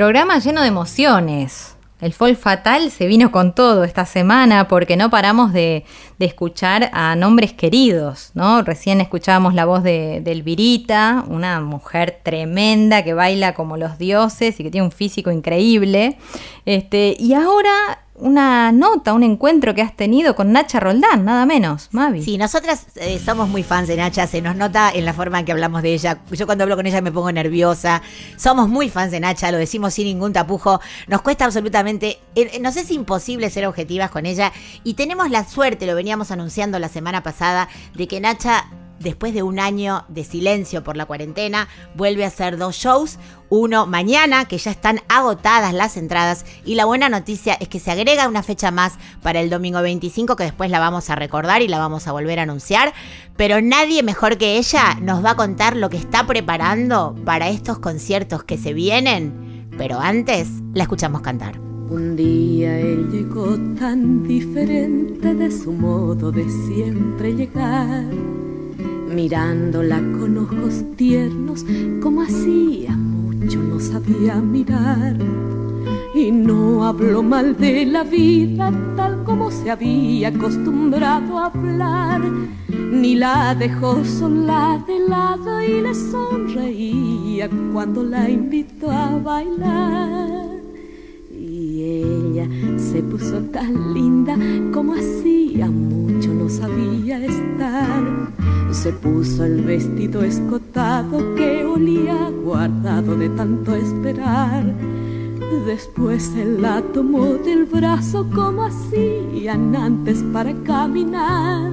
[0.00, 1.76] Programa lleno de emociones.
[2.00, 5.84] El Folk Fatal se vino con todo esta semana porque no paramos de,
[6.18, 8.62] de escuchar a nombres queridos, ¿no?
[8.62, 14.58] Recién escuchábamos la voz de, de Elvirita, una mujer tremenda que baila como los dioses
[14.58, 16.16] y que tiene un físico increíble.
[16.64, 21.88] Este, y ahora una nota, un encuentro que has tenido con Nacha Roldán, nada menos,
[21.92, 22.22] Mavi.
[22.22, 25.46] Sí, nosotras eh, somos muy fans de Nacha, se nos nota en la forma en
[25.46, 26.20] que hablamos de ella.
[26.30, 28.02] Yo cuando hablo con ella me pongo nerviosa.
[28.36, 30.80] Somos muy fans de Nacha, lo decimos sin ningún tapujo.
[31.06, 34.52] Nos cuesta absolutamente, eh, nos es imposible ser objetivas con ella
[34.84, 38.66] y tenemos la suerte, lo veníamos anunciando la semana pasada, de que Nacha
[39.00, 43.18] después de un año de silencio por la cuarentena, vuelve a hacer dos shows.
[43.48, 46.44] Uno mañana, que ya están agotadas las entradas.
[46.64, 50.36] Y la buena noticia es que se agrega una fecha más para el domingo 25,
[50.36, 52.92] que después la vamos a recordar y la vamos a volver a anunciar.
[53.36, 57.80] Pero nadie mejor que ella nos va a contar lo que está preparando para estos
[57.80, 59.68] conciertos que se vienen.
[59.76, 61.58] Pero antes, la escuchamos cantar.
[61.90, 68.04] Un día él llegó tan diferente de su modo de siempre llegar,
[69.14, 71.64] mirándola con ojos tiernos
[72.00, 75.16] como hacía mucho no sabía mirar.
[76.14, 82.20] Y no habló mal de la vida tal como se había acostumbrado a hablar,
[82.68, 90.50] ni la dejó sola de lado y le sonreía cuando la invitó a bailar.
[91.32, 94.36] Y ella se puso tan linda
[94.72, 98.29] como hacía mucho no sabía estar.
[98.72, 104.64] Se puso el vestido escotado que olía guardado de tanto esperar.
[105.66, 111.72] Después él la tomó del brazo como hacían antes para caminar.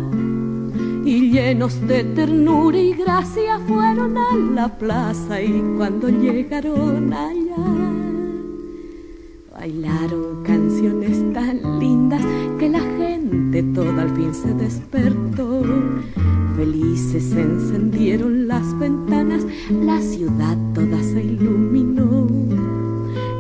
[1.06, 8.08] Y llenos de ternura y gracia fueron a la plaza y cuando llegaron allá
[9.58, 12.22] Bailaron canciones tan lindas
[12.60, 12.80] que la
[13.30, 15.64] gente toda al fin se despertó.
[16.56, 22.28] Felices se encendieron las ventanas, la ciudad toda se iluminó.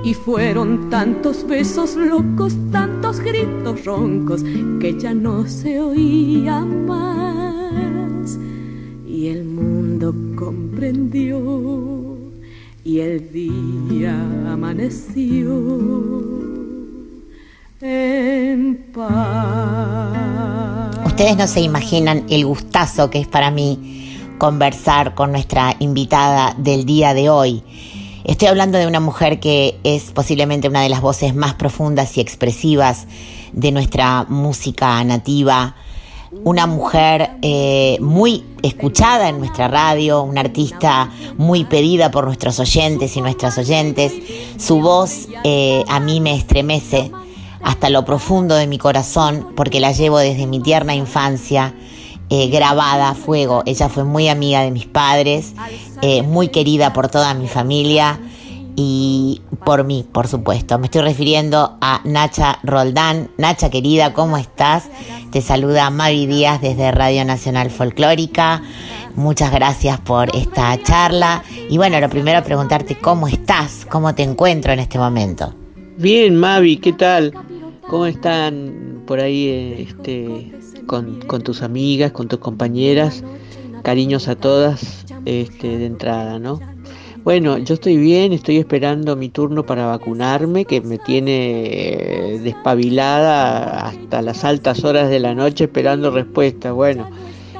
[0.03, 4.43] Y fueron tantos besos locos, tantos gritos roncos,
[4.79, 8.38] que ya no se oía más.
[9.07, 12.17] Y el mundo comprendió
[12.83, 14.15] y el día
[14.51, 16.56] amaneció
[17.82, 20.17] en paz.
[21.05, 26.86] Ustedes no se imaginan el gustazo que es para mí conversar con nuestra invitada del
[26.86, 27.63] día de hoy.
[28.23, 32.21] Estoy hablando de una mujer que es posiblemente una de las voces más profundas y
[32.21, 33.07] expresivas
[33.53, 35.75] de nuestra música nativa,
[36.43, 43.15] una mujer eh, muy escuchada en nuestra radio, una artista muy pedida por nuestros oyentes
[43.15, 44.13] y nuestras oyentes.
[44.57, 47.11] Su voz eh, a mí me estremece
[47.61, 51.73] hasta lo profundo de mi corazón porque la llevo desde mi tierna infancia.
[52.29, 53.63] eh, grabada a fuego.
[53.65, 55.53] Ella fue muy amiga de mis padres,
[56.01, 58.19] eh, muy querida por toda mi familia
[58.75, 60.77] y por mí, por supuesto.
[60.77, 63.31] Me estoy refiriendo a Nacha Roldán.
[63.37, 64.89] Nacha querida, ¿cómo estás?
[65.31, 68.61] Te saluda Mavi Díaz desde Radio Nacional Folclórica.
[69.15, 71.43] Muchas gracias por esta charla.
[71.69, 75.53] Y bueno, lo primero preguntarte cómo estás, cómo te encuentro en este momento.
[75.97, 77.33] Bien, Mavi, ¿qué tal?
[77.89, 80.51] ¿Cómo están por ahí eh, este,
[80.88, 83.23] con, tus amigas, con tus compañeras?
[83.81, 86.59] Cariños a todas este, de entrada, ¿no?
[87.23, 93.88] Bueno, yo estoy bien, estoy esperando mi turno para vacunarme, que me tiene eh, despabilada
[93.88, 96.73] hasta las altas horas de la noche esperando respuesta.
[96.73, 97.09] Bueno,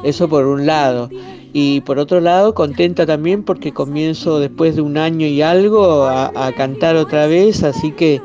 [0.04, 1.10] eso por un lado.
[1.54, 6.52] Y por otro lado, contenta también porque comienzo después de un año y algo a
[6.58, 8.22] cantar otra vez, así que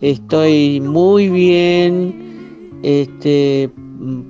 [0.00, 3.70] estoy muy bien este,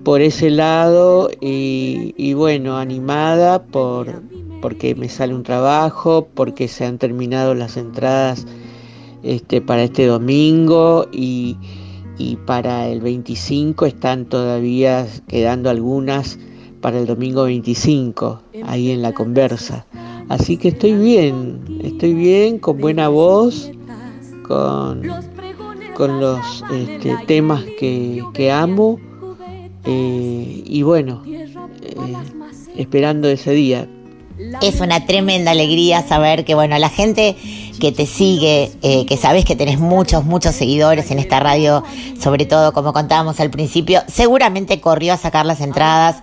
[0.04, 4.22] por ese lado y, y bueno, animada por,
[4.62, 8.46] porque me sale un trabajo, porque se han terminado las entradas
[9.22, 11.56] este, para este domingo y,
[12.18, 16.38] y para el 25 están todavía quedando algunas
[16.80, 19.86] para el domingo 25, ahí en la conversa.
[20.28, 23.70] Así que estoy bien, estoy bien, con buena voz,
[24.46, 25.02] con,
[25.96, 29.00] con los este, temas que, amo
[29.84, 32.14] eh, y bueno, eh,
[32.76, 33.88] esperando ese día.
[34.60, 37.34] Es una tremenda alegría saber que, bueno, la gente
[37.78, 41.82] que te sigue, eh, que sabes que tenés muchos, muchos seguidores en esta radio,
[42.20, 46.16] sobre todo como contábamos al principio, seguramente corrió a sacar las entradas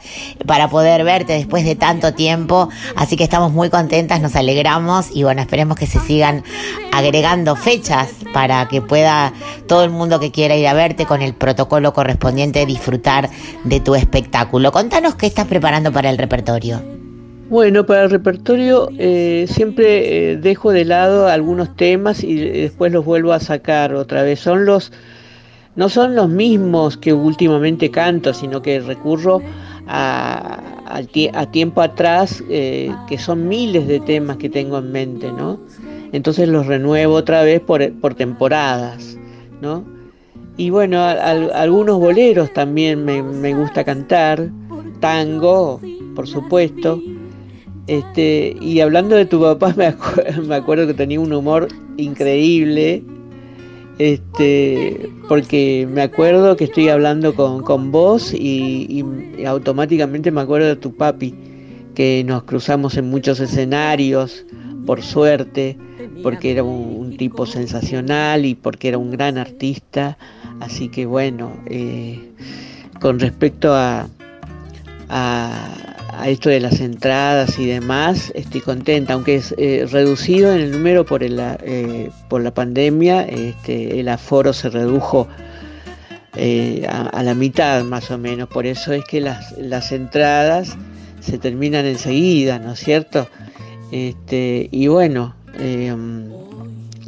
[0.46, 5.24] para poder verte después de tanto tiempo, así que estamos muy contentas, nos alegramos y
[5.24, 6.44] bueno, esperemos que se sigan
[6.92, 9.34] agregando fechas para que pueda
[9.68, 13.30] todo el mundo que quiera ir a verte con el protocolo correspondiente disfrutar
[13.64, 14.72] de tu espectáculo.
[14.72, 16.93] Contanos qué estás preparando para el repertorio.
[17.54, 23.06] Bueno, para el repertorio eh, siempre eh, dejo de lado algunos temas y después los
[23.06, 24.40] vuelvo a sacar otra vez.
[24.40, 24.92] Son los,
[25.76, 29.40] no son los mismos que últimamente canto, sino que recurro
[29.86, 35.60] a, a, tiempo atrás, eh, que son miles de temas que tengo en mente, ¿no?
[36.12, 39.16] Entonces los renuevo otra vez por, por temporadas,
[39.62, 39.86] ¿no?
[40.58, 44.50] Y bueno, a, algunos boleros también me, me gusta cantar,
[45.00, 45.80] tango,
[46.16, 47.00] por supuesto.
[47.88, 51.68] Este, y hablando de tu papá, me, acu me, acuerdo que tenía un humor
[51.98, 53.04] increíble.
[54.00, 58.88] Este, porque me acuerdo que estoy hablando con, con vos y,
[59.38, 61.36] y, automáticamente me acuerdo de tu papi,
[61.94, 64.46] que nos cruzamos en muchos escenarios,
[64.88, 65.78] por suerte,
[66.24, 70.18] porque era un, tipo sensacional y porque era un gran artista.
[70.60, 72.32] Así que bueno, eh,
[73.00, 74.08] con respecto a
[76.18, 80.72] a esto de las entradas y demás, estoy contenta, aunque es eh, reducido en el
[80.72, 85.28] número por, el, eh, por la pandemia, este, el aforo se redujo
[86.36, 90.76] eh, a, a, la mitad más o menos, por eso es que las, las entradas
[91.20, 93.28] se terminan enseguida, ¿no es cierto?
[93.92, 95.36] Este, y bueno,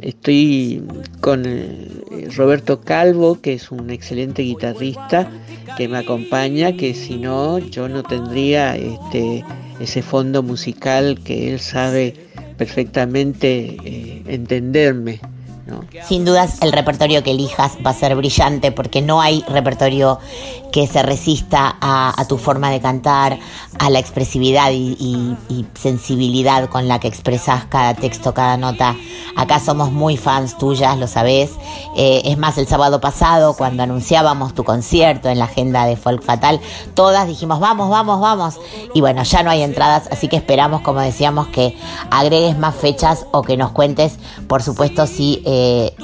[0.06, 0.82] estoy
[1.20, 1.44] con
[2.36, 5.28] Roberto Calvo, que es un excelente guitarrista,
[5.76, 9.44] que me acompaña, que si no yo no tendría este,
[9.80, 12.14] ese fondo musical que él sabe
[12.56, 15.20] perfectamente eh, entenderme.
[15.66, 15.84] ¿No?
[16.06, 20.18] Sin dudas el repertorio que elijas va a ser brillante porque no hay repertorio
[20.72, 23.38] que se resista a, tu forma de cantar,
[23.78, 25.36] a la expresividad y,
[25.74, 28.94] sensibilidad con la que expresas cada texto, cada nota.
[29.36, 31.52] Acá somos muy fans tuyas, lo sabés.
[31.96, 36.22] Eh, es más, el sábado pasado, cuando anunciábamos tu concierto en la agenda de Folk
[36.22, 36.60] Fatal,
[36.94, 38.60] todas dijimos, vamos, vamos, vamos.
[38.94, 41.76] Y bueno, ya no hay entradas, así que esperamos, como decíamos, que
[42.10, 45.55] agregues más fechas o que nos cuentes, por supuesto, si eh,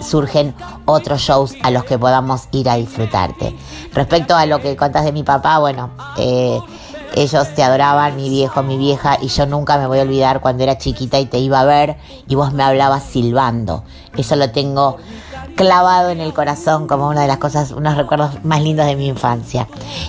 [0.02, 3.54] surgen otros shows a los que podamos ir a disfrutarte.
[3.92, 6.58] Respecto a lo que contas de mi papá, bueno, eh,
[7.14, 10.62] ellos te adoraban, mi viejo, mi vieja, y yo nunca me voy a olvidar cuando
[10.62, 11.96] era chiquita y te iba a ver
[12.26, 13.84] y vos me hablabas silbando.
[14.16, 14.96] Eso lo tengo
[15.56, 19.06] clavado en el corazón como una de las cosas, unos recuerdos más lindos de mi
[19.08, 19.68] infancia.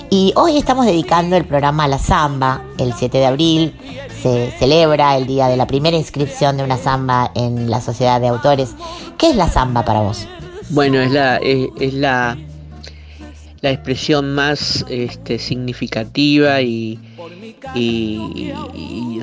[0.10, 2.62] Y hoy estamos dedicando el programa a la samba.
[2.78, 3.76] El 7 de abril
[4.22, 8.28] se celebra el día de la primera inscripción de una samba en la Sociedad de
[8.30, 8.76] Autores.
[9.18, 10.26] ¿Qué es la samba para vos?
[10.70, 12.38] Bueno, es la, es, es la,
[13.62, 17.00] la expresión más este, significativa y,
[17.76, 19.22] y-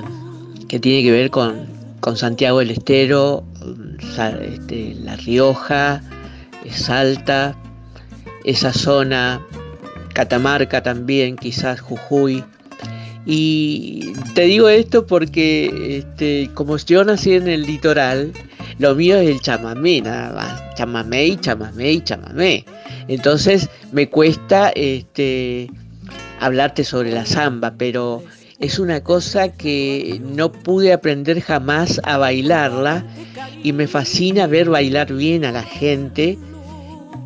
[0.68, 1.66] que tiene que ver con,
[2.00, 3.42] con Santiago del Estero,
[4.14, 6.02] Sa- este, La Rioja,
[6.70, 7.56] Salta,
[8.44, 9.40] esa zona,
[10.12, 12.44] Catamarca también, quizás Jujuy.
[13.26, 18.32] Y te digo esto porque este, como yo nací en el litoral,
[18.78, 20.74] lo mío es el chamamé, nada más.
[20.74, 22.64] Chamamé y chamamé y chamamé.
[23.08, 25.70] Entonces me cuesta este,
[26.40, 28.22] hablarte sobre la samba, pero
[28.58, 33.04] es una cosa que no pude aprender jamás a bailarla
[33.62, 36.38] y me fascina ver bailar bien a la gente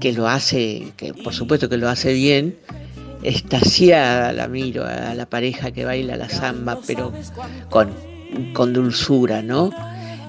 [0.04, 2.58] que lo hace, que por supuesto que lo hace bien,
[3.22, 7.10] extasiada la miro a la pareja que baila la samba, pero
[7.70, 7.88] con,
[8.52, 9.70] con dulzura, ¿no?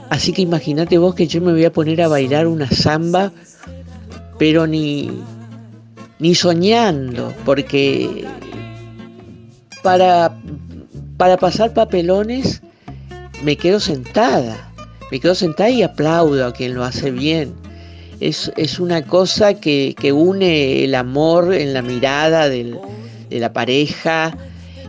[0.10, 3.34] Así que imagínate vos que yo me voy a poner a bailar una samba,
[4.40, 5.12] pero ni,
[6.20, 8.24] ni soñando, porque
[9.84, 10.40] para,
[11.18, 12.62] para pasar papelones
[13.44, 14.72] me quedo sentada,
[15.12, 17.65] me quedo sentada y aplaudo a quien lo hace bien.
[18.20, 22.78] Es, es una cosa que, que une el amor en la mirada de
[23.30, 24.38] la pareja,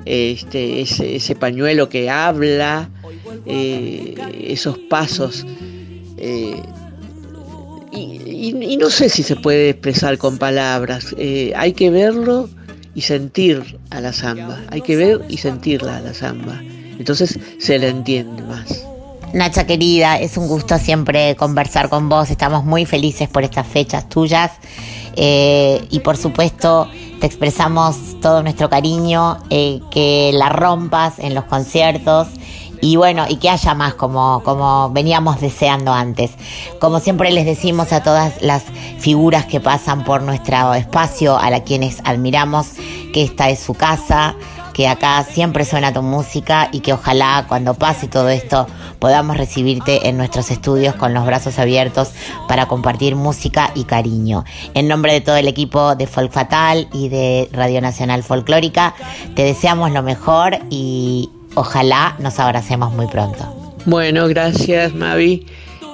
[0.05, 2.89] este, ese, ese pañuelo que habla,
[3.47, 4.15] eh,
[4.49, 5.45] esos pasos.
[6.17, 6.63] eh,
[7.93, 12.49] y no sé si se puede expresar con palabras, eh, hay que verlo
[12.95, 16.61] y sentir a la samba, hay que ver y sentirla a la samba.
[16.99, 18.87] Entonces se la entiende más.
[19.37, 22.31] Nacha querida, es un gusto siempre conversar con vos.
[22.31, 24.51] Estamos muy felices por estas fechas tuyas.
[25.15, 26.89] Eh, y por supuesto,
[27.21, 32.29] te expresamos todo nuestro cariño, eh, que la rompas en los conciertos.
[32.81, 36.31] Y bueno, y que haya más como, como veníamos deseando antes.
[36.81, 38.63] Como siempre les decimos a todas las
[39.01, 42.69] figuras que pasan por nuestro espacio, a la quienes admiramos,
[43.13, 44.35] que esta es su casa,
[44.77, 48.67] que acá siempre suena tu música y que ojalá cuando pase todo esto
[48.99, 52.11] podamos recibirte en nuestros estudios con los brazos abiertos
[52.47, 54.45] para compartir música y cariño.
[54.75, 58.95] En nombre de todo el equipo de Folk Fatal y de Radio Nacional Folclórica,
[59.35, 63.47] te deseamos lo mejor y ojalá nos abracemos muy pronto.
[63.87, 65.47] Bueno, gracias Mavi.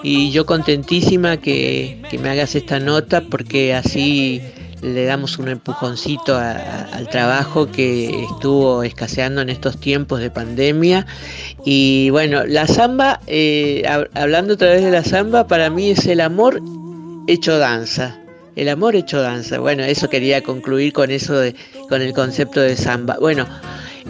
[0.03, 4.43] Y yo contentísima que, que me hagas esta nota porque así
[4.83, 11.07] le damos un empujoncito al trabajo que estuvo escaseando en estos tiempos de pandemia.
[11.65, 16.05] Y bueno, la samba, eh, hab- hablando otra vez de la samba, para mí es
[16.07, 16.61] el amor
[17.29, 18.19] hecho danza.
[18.57, 19.61] El amor hecho danza.
[19.61, 21.55] Bueno, eso quería concluir con eso de,
[21.89, 23.17] con el concepto de samba.
[23.21, 23.47] Bueno,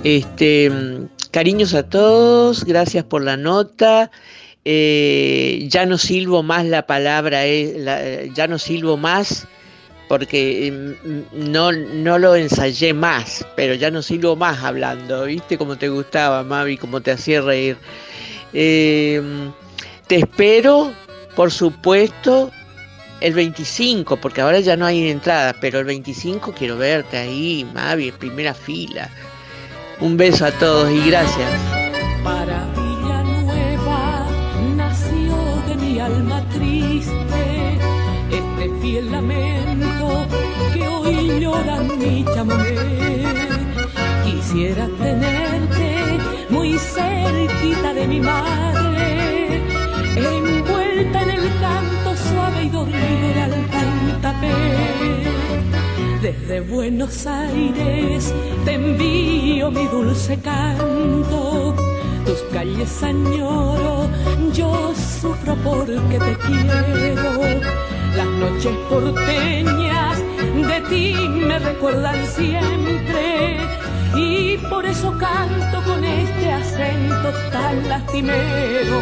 [0.04, 4.10] este mm, cariños a todos, gracias por la nota.
[4.64, 9.46] Eh, ya no silbo más la palabra, eh, ya no silbo más
[10.12, 15.56] porque mm, no, no lo ensayé más, pero ya no silbo más hablando, ¿viste?
[15.56, 17.78] Como te gustaba, Mavi, como te hacía reír.
[18.52, 19.22] Eh,
[20.08, 20.92] te espero,
[21.34, 22.50] por supuesto,
[23.22, 28.08] el 25, porque ahora ya no hay entradas, pero el 25 quiero verte ahí, Mavi,
[28.08, 29.08] en primera fila.
[29.98, 31.81] Un beso a todos y gracias.
[41.52, 42.74] Hoy llora mi chamamé.
[44.24, 46.18] Quisiera tenerte
[46.50, 49.62] muy cerquita de mi madre,
[50.16, 54.52] envuelta en el canto suave y dormido de algún tapé.
[56.22, 58.32] Desde Buenos Aires
[58.64, 61.74] te envío mi dulce canto.
[62.24, 64.08] Tus calles añoro,
[64.52, 67.32] yo sufro porque te quiero.
[68.16, 70.11] Las noches porteñas
[70.68, 73.58] de ti me recuerdan siempre.
[74.14, 79.00] Y por eso canto con este acento tan lastimero.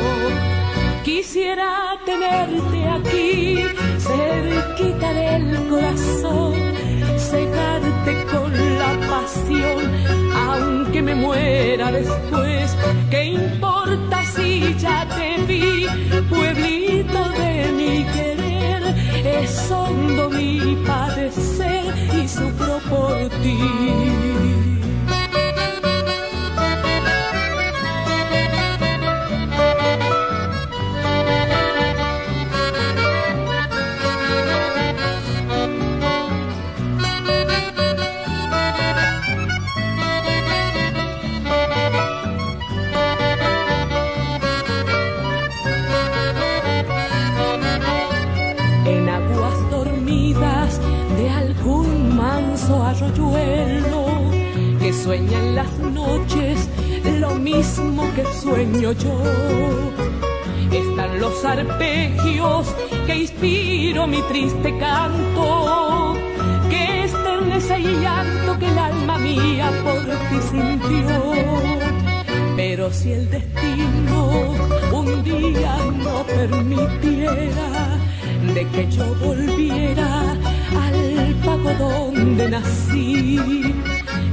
[1.04, 3.64] Quisiera tenerte aquí,
[3.98, 6.54] cerquita del corazón,
[7.16, 9.90] cegarte con la pasión,
[10.34, 12.76] aunque me muera después.
[13.10, 15.86] ¿Qué importa si ya te vi,
[16.28, 18.39] pueblito de mi querer?
[19.24, 21.84] Es hondo mi padecer
[22.14, 24.79] y sufro por ti.
[55.10, 56.68] Sueña en las noches
[57.18, 59.20] lo mismo que sueño yo.
[60.70, 62.68] Están los arpegios
[63.06, 66.14] que inspiro mi triste canto,
[66.70, 71.32] que esterneza y llanto que el alma mía por ti sintió.
[72.56, 74.54] Pero si el destino
[74.92, 77.68] un día no permitiera
[78.54, 80.36] de que yo volviera
[80.84, 83.74] al pago donde nací,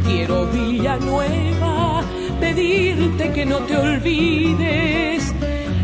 [0.08, 2.02] quiero Villanueva
[2.40, 5.34] pedirte que no te olvides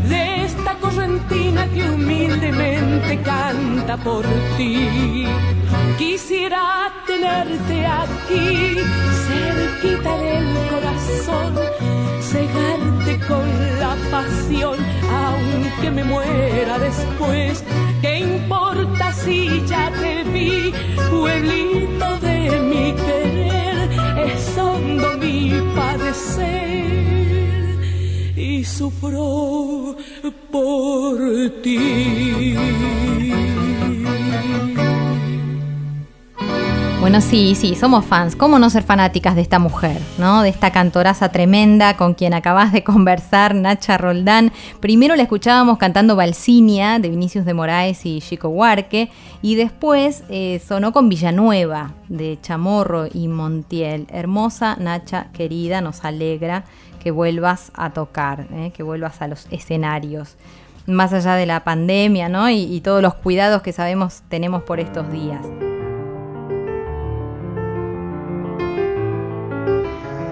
[0.08, 4.24] de esta correntina que humildemente canta por
[4.56, 5.26] ti.
[5.98, 8.76] Quisiera tenerte aquí,
[9.28, 11.52] cerquita del corazón,
[12.20, 13.46] cegarte con
[13.80, 14.78] la pasión,
[15.22, 17.62] aunque me muera después.
[18.00, 20.72] ¿Qué importa si ya te vi,
[21.10, 23.43] pueblito de mi querer?
[25.74, 26.84] Padecer
[28.36, 29.96] y sufro
[30.50, 31.18] por
[31.62, 32.54] ti.
[37.20, 38.34] Sí, sí, somos fans.
[38.34, 40.42] ¿Cómo no ser fanáticas de esta mujer, ¿no?
[40.42, 44.52] De esta cantoraza tremenda con quien acabas de conversar, Nacha Roldán.
[44.80, 49.10] Primero la escuchábamos cantando Balsinia de Vinicius de Moraes y Chico Huarque.
[49.42, 54.06] Y después eh, sonó con Villanueva de Chamorro y Montiel.
[54.10, 56.64] Hermosa, Nacha, querida, nos alegra
[56.98, 58.72] que vuelvas a tocar, ¿eh?
[58.74, 60.36] que vuelvas a los escenarios.
[60.86, 62.50] Más allá de la pandemia, ¿no?
[62.50, 65.40] Y todos los cuidados que sabemos tenemos por estos días.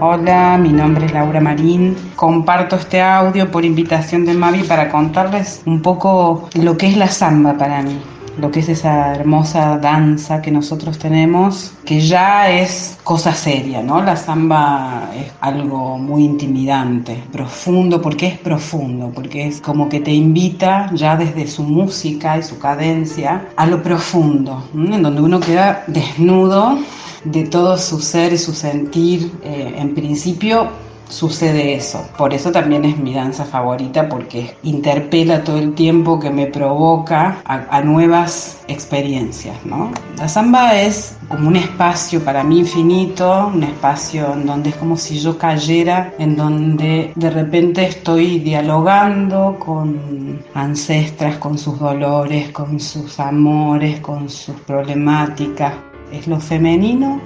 [0.04, 1.96] Hola, mi nombre es Laura Marín.
[2.16, 7.06] Comparto este audio por invitación de Mavi para contarles un poco lo que es la
[7.06, 7.96] samba para mí,
[8.36, 14.02] lo que es esa hermosa danza que nosotros tenemos, que ya es cosa seria, ¿no?
[14.02, 20.10] La samba es algo muy intimidante, profundo, porque es profundo, porque es como que te
[20.10, 25.84] invita ya desde su música y su cadencia a lo profundo, en donde uno queda
[25.86, 26.76] desnudo
[27.24, 29.32] de todo su ser y su sentir.
[29.44, 30.70] Eh, en principio
[31.12, 32.04] sucede eso.
[32.16, 37.42] Por eso también es mi danza favorita porque interpela todo el tiempo que me provoca
[37.44, 39.54] a, a nuevas experiencias.
[39.64, 39.90] ¿no?
[40.16, 44.96] La samba es como un espacio para mí infinito, un espacio en donde es como
[44.96, 52.80] si yo cayera, en donde de repente estoy dialogando con ancestras, con sus dolores, con
[52.80, 55.74] sus amores, con sus problemáticas.
[56.12, 57.20] Es lo femenino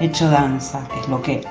[0.00, 1.42] hecho danza, es lo que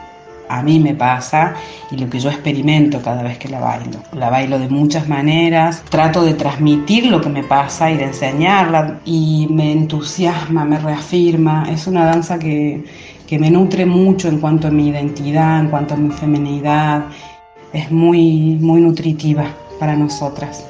[0.49, 1.53] a mí me pasa
[1.91, 3.99] y lo que yo experimento cada vez que la bailo.
[4.13, 8.99] La bailo de muchas maneras, trato de transmitir lo que me pasa y de enseñarla
[9.05, 11.67] y me entusiasma, me reafirma.
[11.69, 12.83] Es una danza que,
[13.27, 17.05] que me nutre mucho en cuanto a mi identidad, en cuanto a mi feminidad.
[17.71, 19.45] Es muy, muy nutritiva
[19.79, 20.68] para nosotras.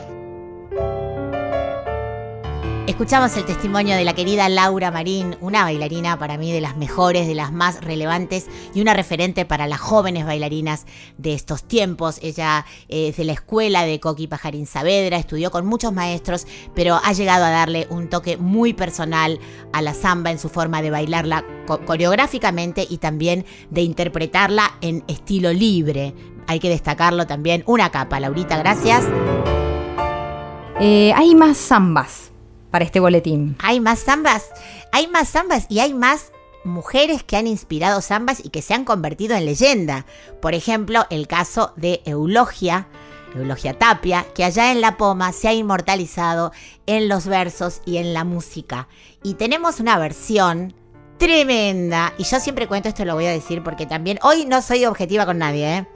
[2.90, 7.28] Escuchamos el testimonio de la querida Laura Marín, una bailarina para mí de las mejores,
[7.28, 10.88] de las más relevantes y una referente para las jóvenes bailarinas
[11.20, 12.18] de estos tiempos.
[12.24, 17.14] Ella es de la escuela de Coqui Pajarín Saavedra, estudió con muchos maestros, pero ha
[17.14, 19.40] llegado a darle un toque muy personal
[19.72, 25.04] a la samba en su forma de bailarla co- coreográficamente y también de interpretarla en
[25.08, 26.16] estilo libre.
[26.48, 27.64] Hay que destacarlo también.
[27.68, 29.06] Una capa, Laurita, gracias.
[30.82, 32.29] Eh, hay más zambas
[32.72, 33.56] para este boletín.
[33.60, 34.50] Hay más zambas,
[34.92, 36.32] hay más zambas y hay más
[36.64, 40.06] mujeres que han inspirado zambas y que se han convertido en leyenda.
[40.42, 42.88] Por ejemplo, el caso de Eulogia,
[43.36, 46.52] Eulogia Tapia, que allá en La Poma se ha inmortalizado
[46.86, 48.88] en los versos y en la música.
[49.24, 50.74] Y tenemos una versión
[51.18, 54.86] tremenda, y yo siempre cuento esto, lo voy a decir porque también hoy no soy
[54.86, 55.88] objetiva con nadie, ¿eh?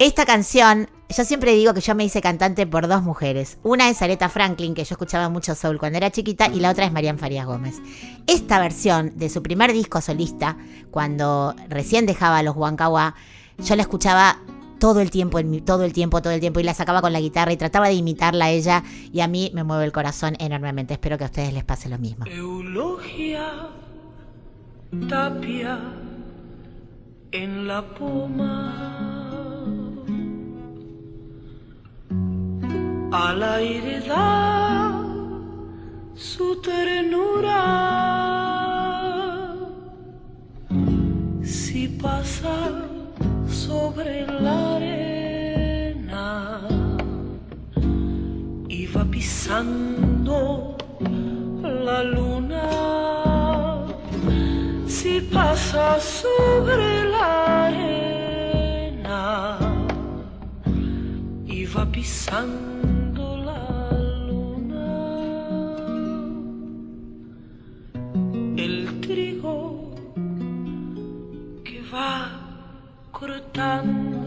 [0.00, 3.58] Esta canción, yo siempre digo que yo me hice cantante por dos mujeres.
[3.62, 6.84] Una es Aretha Franklin, que yo escuchaba mucho soul cuando era chiquita, y la otra
[6.84, 7.80] es Marian Farías Gómez.
[8.26, 10.56] Esta versión de su primer disco solista,
[10.90, 13.14] cuando recién dejaba los Huancahuá,
[13.58, 14.38] yo la escuchaba
[14.78, 17.52] todo el tiempo, todo el tiempo, todo el tiempo, y la sacaba con la guitarra
[17.52, 20.94] y trataba de imitarla a ella, y a mí me mueve el corazón enormemente.
[20.94, 22.24] Espero que a ustedes les pase lo mismo.
[22.26, 23.68] Eulogia
[25.08, 25.78] Tapia
[27.32, 29.09] en la poma.
[33.12, 35.04] Al aire da
[36.14, 37.60] su ternura.
[41.42, 42.70] Si pasa
[43.48, 46.60] sobre la arena
[48.68, 50.76] y va pisando
[51.62, 52.90] la luna
[54.86, 59.58] si pasa sobre la arena
[61.46, 62.79] y va pisando
[71.92, 72.30] va
[73.10, 74.20] cortando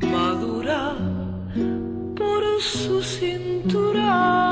[0.00, 0.96] madura
[2.16, 4.43] por su cintura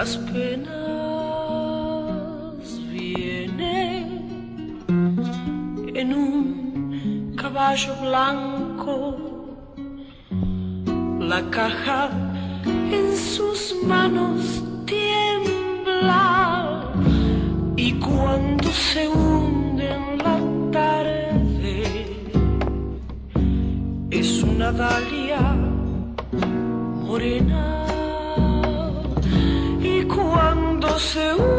[0.00, 0.70] las penas
[2.90, 4.08] viene
[5.94, 8.96] en un caballo blanco
[11.20, 12.08] la caja
[12.64, 16.24] en sus manos tiembla
[17.76, 20.38] y cuando se hunde en la
[20.72, 21.76] tarde
[24.10, 25.42] es una dalia
[27.06, 27.79] morena
[31.00, 31.49] cuando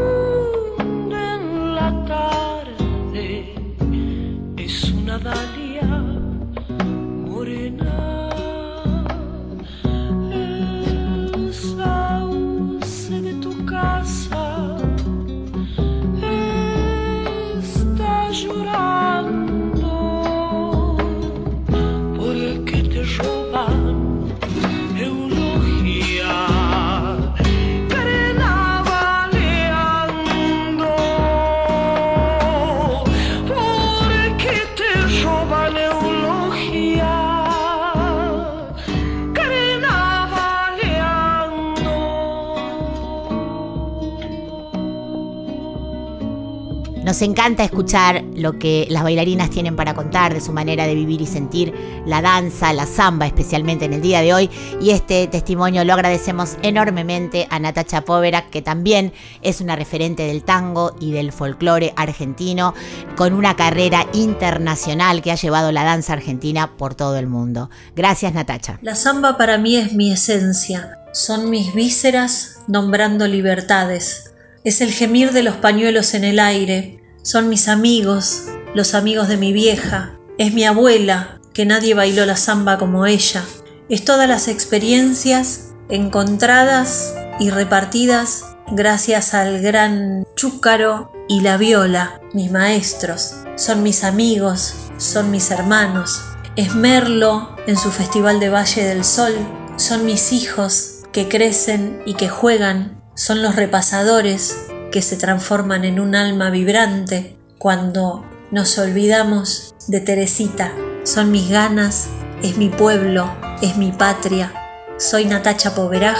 [47.22, 51.22] Nos encanta escuchar lo que las bailarinas tienen para contar de su manera de vivir
[51.22, 51.72] y sentir
[52.08, 54.50] la danza, la samba, especialmente en el día de hoy.
[54.82, 59.14] Y este testimonio lo agradecemos enormemente a Natacha Povera, que también
[59.44, 62.74] es una referente del tango y del folclore argentino,
[63.16, 67.70] con una carrera internacional que ha llevado la danza argentina por todo el mundo.
[67.96, 68.80] Gracias, Natacha.
[68.82, 74.34] La samba para mí es mi esencia, son mis vísceras nombrando libertades.
[74.64, 79.38] Es el gemir de los pañuelos en el aire, son mis amigos, los amigos de
[79.38, 83.44] mi vieja, es mi abuela, que nadie bailó la samba como ella.
[83.90, 92.52] Es todas las experiencias encontradas y repartidas gracias al gran chúcaro y la viola, mis
[92.52, 96.22] maestros, son mis amigos, son mis hermanos.
[96.56, 99.34] Es Merlo en su Festival de Valle del Sol,
[99.78, 104.56] son mis hijos que crecen y que juegan, son los repasadores
[104.92, 110.74] que se transforman en un alma vibrante cuando nos olvidamos de Teresita.
[111.04, 112.10] Son mis ganas,
[112.44, 113.32] es mi pueblo,
[113.62, 114.54] es mi patria.
[114.98, 116.18] Soy Natacha Poveraj,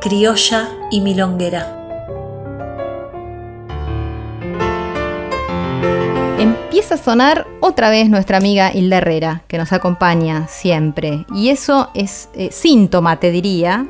[0.00, 1.76] criolla y milonguera.
[6.38, 11.24] Empieza a sonar otra vez nuestra amiga Hilda Herrera, que nos acompaña siempre.
[11.34, 13.86] Y eso es eh, síntoma, te diría,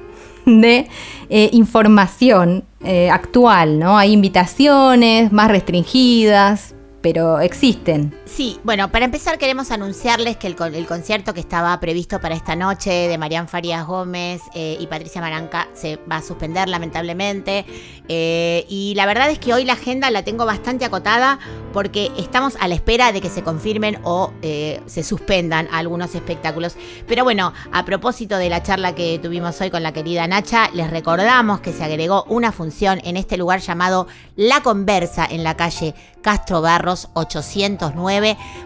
[0.59, 0.89] de
[1.29, 3.97] eh, información eh, actual, ¿no?
[3.99, 8.13] Hay invitaciones más restringidas, pero existen.
[8.37, 12.35] Sí, bueno, para empezar queremos anunciarles que el, con- el concierto que estaba previsto para
[12.37, 17.67] esta noche de Marian Farías Gómez eh, y Patricia Maranca se va a suspender lamentablemente.
[18.09, 21.39] Eh, y la verdad es que hoy la agenda la tengo bastante acotada
[21.73, 26.77] porque estamos a la espera de que se confirmen o eh, se suspendan algunos espectáculos.
[27.09, 30.89] Pero bueno, a propósito de la charla que tuvimos hoy con la querida Nacha, les
[30.89, 34.07] recordamos que se agregó una función en este lugar llamado
[34.37, 38.20] La Conversa en la calle Castro Barros 809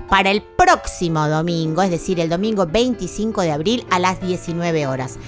[0.09, 5.19] para el próximo domingo, es decir, el domingo 25 de abril a las 19 horas.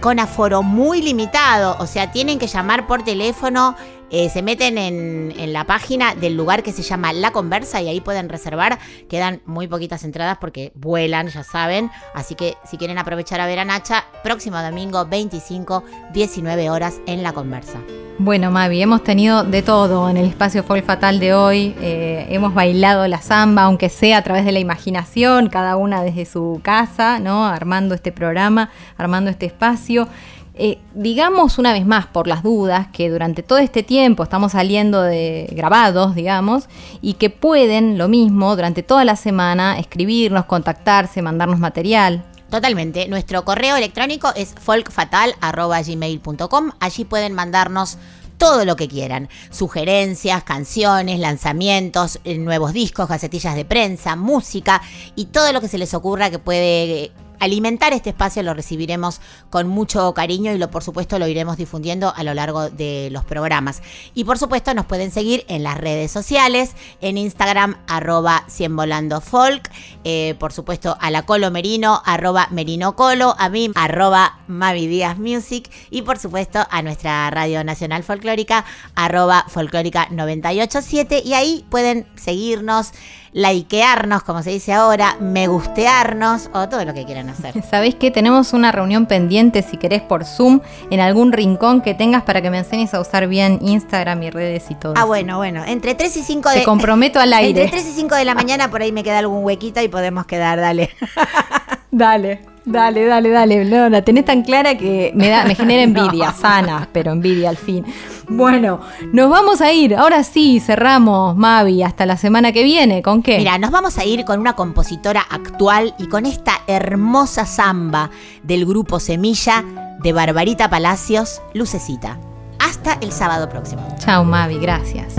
[0.00, 3.74] Con aforo muy limitado, o sea, tienen que llamar por teléfono,
[4.10, 7.88] eh, se meten en, en la página del lugar que se llama La Conversa y
[7.88, 8.78] ahí pueden reservar.
[9.08, 11.90] Quedan muy poquitas entradas porque vuelan, ya saben.
[12.14, 17.22] Así que si quieren aprovechar a ver a Nacha, próximo domingo 25, 19 horas en
[17.22, 17.80] La Conversa.
[18.18, 21.74] Bueno, Mavi, hemos tenido de todo en el espacio Folk Fatal de hoy.
[21.80, 26.24] Eh, hemos bailado la samba, aunque sea a través de la imaginación, cada una desde
[26.24, 27.44] su casa, ¿no?
[27.44, 30.06] Armando este programa, armando este espacio.
[30.54, 35.02] Eh, digamos una vez más, por las dudas, que durante todo este tiempo estamos saliendo
[35.02, 36.68] de grabados, digamos,
[37.02, 42.22] y que pueden lo mismo durante toda la semana escribirnos, contactarse, mandarnos material.
[42.54, 43.08] Totalmente.
[43.08, 46.70] Nuestro correo electrónico es folkfatal.gmail.com.
[46.78, 47.98] Allí pueden mandarnos
[48.38, 49.28] todo lo que quieran.
[49.50, 54.80] Sugerencias, canciones, lanzamientos, eh, nuevos discos, gacetillas de prensa, música
[55.16, 57.10] y todo lo que se les ocurra que puede...
[57.40, 59.20] Alimentar este espacio lo recibiremos
[59.50, 63.24] con mucho cariño y lo por supuesto lo iremos difundiendo a lo largo de los
[63.24, 63.82] programas.
[64.14, 69.20] Y por supuesto nos pueden seguir en las redes sociales, en Instagram arroba 100 volando
[69.20, 69.70] folk,
[70.04, 75.18] eh, por supuesto a la Colo Merino arroba Merino Colo, a mí arroba Mavi Díaz
[75.18, 78.64] Music y por supuesto a nuestra Radio Nacional Folclórica
[78.94, 82.92] arroba folclórica 987 y ahí pueden seguirnos,
[83.34, 87.62] likearnos como se dice ahora, me gustearnos o todo lo que quieran hacer.
[87.70, 90.60] ¿Sabéis que tenemos una reunión pendiente, si querés, por Zoom,
[90.90, 94.70] en algún rincón que tengas para que me enseñes a usar bien Instagram y redes
[94.70, 95.06] y todo Ah, eso?
[95.08, 96.58] bueno, bueno, entre 3 y 5 de...
[96.60, 97.64] Te comprometo al aire.
[97.64, 100.26] Entre 3 y 5 de la mañana por ahí me queda algún huequito y podemos
[100.26, 100.90] quedar, dale.
[101.90, 103.64] Dale, dale, dale, dale.
[103.64, 107.56] No, la tenés tan clara que me, da, me genera envidia, sana, pero envidia al
[107.56, 107.84] fin.
[108.26, 108.80] Bueno,
[109.12, 109.94] nos vamos a ir.
[109.94, 113.02] Ahora sí, cerramos, Mavi, hasta la semana que viene.
[113.02, 113.36] ¿Con qué?
[113.36, 118.08] Mira, nos vamos a ir con una compositora actual y con esta hermosa samba
[118.42, 119.62] del grupo Semilla
[120.02, 122.18] de Barbarita Palacios, Lucecita.
[122.58, 123.86] Hasta el sábado próximo.
[123.98, 125.16] Chao, Mavi, gracias.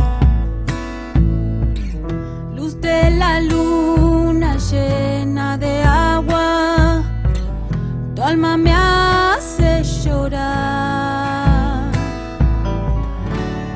[2.55, 3.84] Luz de la luna
[8.25, 11.91] alma me hace llorar.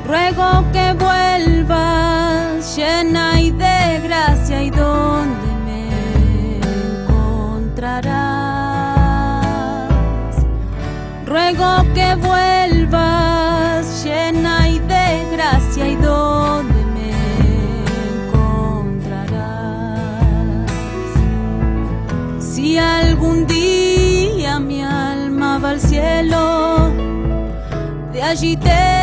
[0.06, 5.88] Ruego que vuelvas llena y de gracia y donde me
[7.04, 8.10] encontrarás.
[11.26, 12.49] Ruego que vuelvas
[28.30, 28.99] de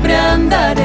[0.00, 0.79] siempre andaré.